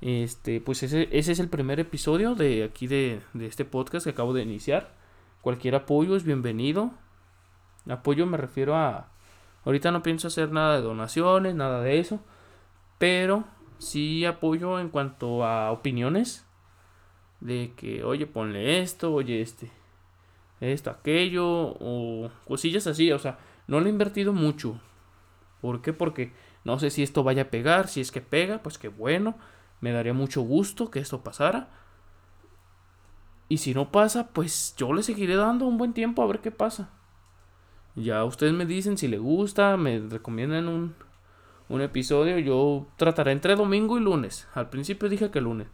Este, 0.00 0.60
pues 0.60 0.82
ese, 0.82 1.08
ese 1.12 1.32
es 1.32 1.38
el 1.40 1.48
primer 1.48 1.78
episodio 1.80 2.34
de 2.34 2.64
aquí 2.64 2.86
de, 2.86 3.20
de 3.34 3.46
este 3.46 3.64
podcast 3.64 4.04
que 4.04 4.10
acabo 4.10 4.32
de 4.32 4.42
iniciar. 4.42 4.94
Cualquier 5.42 5.74
apoyo 5.74 6.16
es 6.16 6.24
bienvenido. 6.24 6.92
Apoyo 7.88 8.26
me 8.26 8.36
refiero 8.36 8.76
a 8.76 9.08
Ahorita 9.64 9.90
no 9.90 10.02
pienso 10.02 10.28
hacer 10.28 10.52
nada 10.52 10.76
de 10.76 10.82
donaciones, 10.82 11.54
nada 11.54 11.82
de 11.82 11.98
eso. 11.98 12.20
Pero 12.98 13.44
sí 13.78 14.24
apoyo 14.24 14.80
en 14.80 14.88
cuanto 14.88 15.44
a 15.44 15.70
opiniones. 15.70 16.46
De 17.40 17.72
que, 17.76 18.04
oye, 18.04 18.26
ponle 18.26 18.80
esto, 18.80 19.12
oye, 19.12 19.40
este. 19.40 19.70
Esto, 20.60 20.90
aquello. 20.90 21.46
O 21.46 22.30
cosillas 22.46 22.86
así. 22.86 23.12
O 23.12 23.18
sea, 23.18 23.38
no 23.66 23.80
le 23.80 23.88
he 23.88 23.92
invertido 23.92 24.32
mucho. 24.32 24.80
¿Por 25.60 25.82
qué? 25.82 25.92
Porque 25.92 26.32
no 26.64 26.78
sé 26.78 26.90
si 26.90 27.02
esto 27.02 27.22
vaya 27.22 27.42
a 27.42 27.50
pegar. 27.50 27.88
Si 27.88 28.00
es 28.00 28.12
que 28.12 28.20
pega, 28.20 28.62
pues 28.62 28.78
qué 28.78 28.88
bueno. 28.88 29.36
Me 29.80 29.92
daría 29.92 30.12
mucho 30.12 30.42
gusto 30.42 30.90
que 30.90 30.98
esto 30.98 31.22
pasara. 31.22 31.68
Y 33.48 33.58
si 33.58 33.74
no 33.74 33.90
pasa, 33.90 34.28
pues 34.28 34.74
yo 34.76 34.92
le 34.92 35.02
seguiré 35.02 35.36
dando 35.36 35.66
un 35.66 35.78
buen 35.78 35.92
tiempo 35.92 36.22
a 36.22 36.26
ver 36.26 36.40
qué 36.40 36.50
pasa. 36.50 36.90
Ya 37.96 38.24
ustedes 38.24 38.52
me 38.52 38.66
dicen 38.66 38.96
si 38.96 39.08
les 39.08 39.20
gusta, 39.20 39.76
me 39.76 39.98
recomiendan 39.98 40.68
un, 40.68 40.94
un 41.68 41.80
episodio. 41.80 42.38
Yo 42.38 42.86
trataré 42.96 43.32
entre 43.32 43.56
domingo 43.56 43.98
y 43.98 44.02
lunes. 44.02 44.46
Al 44.54 44.70
principio 44.70 45.08
dije 45.08 45.30
que 45.30 45.40
lunes. 45.40 45.68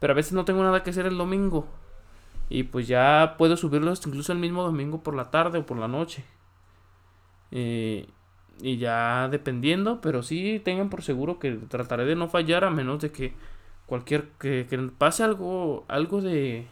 Pero 0.00 0.12
a 0.12 0.16
veces 0.16 0.32
no 0.32 0.44
tengo 0.44 0.62
nada 0.62 0.82
que 0.82 0.90
hacer 0.90 1.06
el 1.06 1.18
domingo. 1.18 1.68
Y 2.48 2.64
pues 2.64 2.88
ya 2.88 3.36
puedo 3.38 3.56
subirlos 3.56 4.04
incluso 4.06 4.32
el 4.32 4.38
mismo 4.38 4.64
domingo 4.64 5.02
por 5.02 5.14
la 5.14 5.30
tarde 5.30 5.58
o 5.58 5.66
por 5.66 5.78
la 5.78 5.86
noche. 5.86 6.24
Eh, 7.52 8.08
y 8.62 8.78
ya 8.78 9.28
dependiendo, 9.28 10.00
pero 10.00 10.22
sí 10.22 10.60
tengan 10.64 10.90
por 10.90 11.02
seguro 11.02 11.38
que 11.38 11.52
trataré 11.52 12.04
de 12.04 12.16
no 12.16 12.28
fallar 12.28 12.64
a 12.64 12.70
menos 12.70 13.00
de 13.00 13.12
que 13.12 13.34
cualquier 13.86 14.28
que, 14.38 14.66
que 14.68 14.78
pase 14.98 15.22
algo 15.24 15.84
algo 15.88 16.20
de 16.22 16.66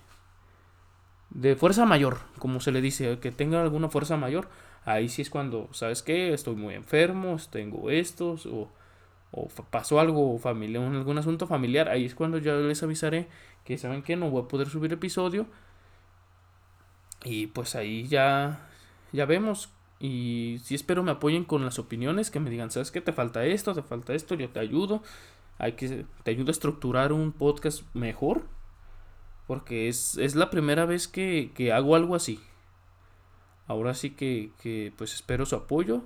de 1.30 1.56
fuerza 1.56 1.84
mayor, 1.86 2.18
como 2.38 2.60
se 2.60 2.72
le 2.72 2.80
dice, 2.80 3.18
que 3.20 3.30
tenga 3.32 3.60
alguna 3.62 3.88
fuerza 3.88 4.16
mayor 4.16 4.48
Ahí 4.88 5.10
sí 5.10 5.20
es 5.20 5.28
cuando, 5.28 5.68
¿sabes 5.72 6.02
qué? 6.02 6.32
Estoy 6.32 6.56
muy 6.56 6.72
enfermo, 6.74 7.36
tengo 7.50 7.90
estos, 7.90 8.46
o, 8.46 8.70
o 9.32 9.48
pasó 9.70 10.00
algo 10.00 10.38
familiar, 10.38 10.82
algún 10.82 11.18
asunto 11.18 11.46
familiar. 11.46 11.90
Ahí 11.90 12.06
es 12.06 12.14
cuando 12.14 12.38
yo 12.38 12.58
les 12.62 12.82
avisaré 12.82 13.28
que 13.64 13.76
saben 13.76 14.02
que 14.02 14.16
no 14.16 14.30
voy 14.30 14.44
a 14.44 14.48
poder 14.48 14.68
subir 14.70 14.92
episodio. 14.92 15.46
Y 17.24 17.48
pues 17.48 17.74
ahí 17.74 18.06
ya, 18.08 18.66
ya 19.12 19.26
vemos. 19.26 19.70
Y 20.00 20.60
sí 20.62 20.74
espero 20.74 21.02
me 21.02 21.10
apoyen 21.10 21.44
con 21.44 21.64
las 21.64 21.78
opiniones, 21.78 22.30
que 22.30 22.40
me 22.40 22.50
digan, 22.50 22.70
¿sabes 22.70 22.90
qué? 22.90 23.00
Te 23.00 23.12
falta 23.12 23.44
esto, 23.44 23.74
te 23.74 23.82
falta 23.82 24.14
esto, 24.14 24.34
yo 24.34 24.48
te 24.50 24.60
ayudo. 24.60 25.02
Hay 25.58 25.72
que, 25.72 26.06
te 26.22 26.30
ayudo 26.30 26.48
a 26.48 26.52
estructurar 26.52 27.12
un 27.12 27.32
podcast 27.32 27.82
mejor. 27.94 28.44
Porque 29.46 29.88
es, 29.88 30.16
es 30.18 30.34
la 30.36 30.50
primera 30.50 30.84
vez 30.84 31.08
que, 31.08 31.52
que 31.54 31.72
hago 31.72 31.96
algo 31.96 32.14
así. 32.14 32.40
Ahora 33.66 33.94
sí 33.94 34.10
que, 34.10 34.52
que 34.62 34.92
pues 34.96 35.14
espero 35.14 35.46
su 35.46 35.56
apoyo. 35.56 36.02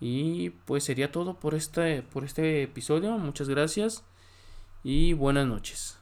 Y 0.00 0.50
pues 0.64 0.84
sería 0.84 1.12
todo 1.12 1.34
por 1.38 1.54
este, 1.54 2.02
por 2.02 2.24
este 2.24 2.62
episodio. 2.62 3.16
Muchas 3.18 3.48
gracias 3.48 4.02
y 4.82 5.12
buenas 5.12 5.46
noches. 5.46 5.99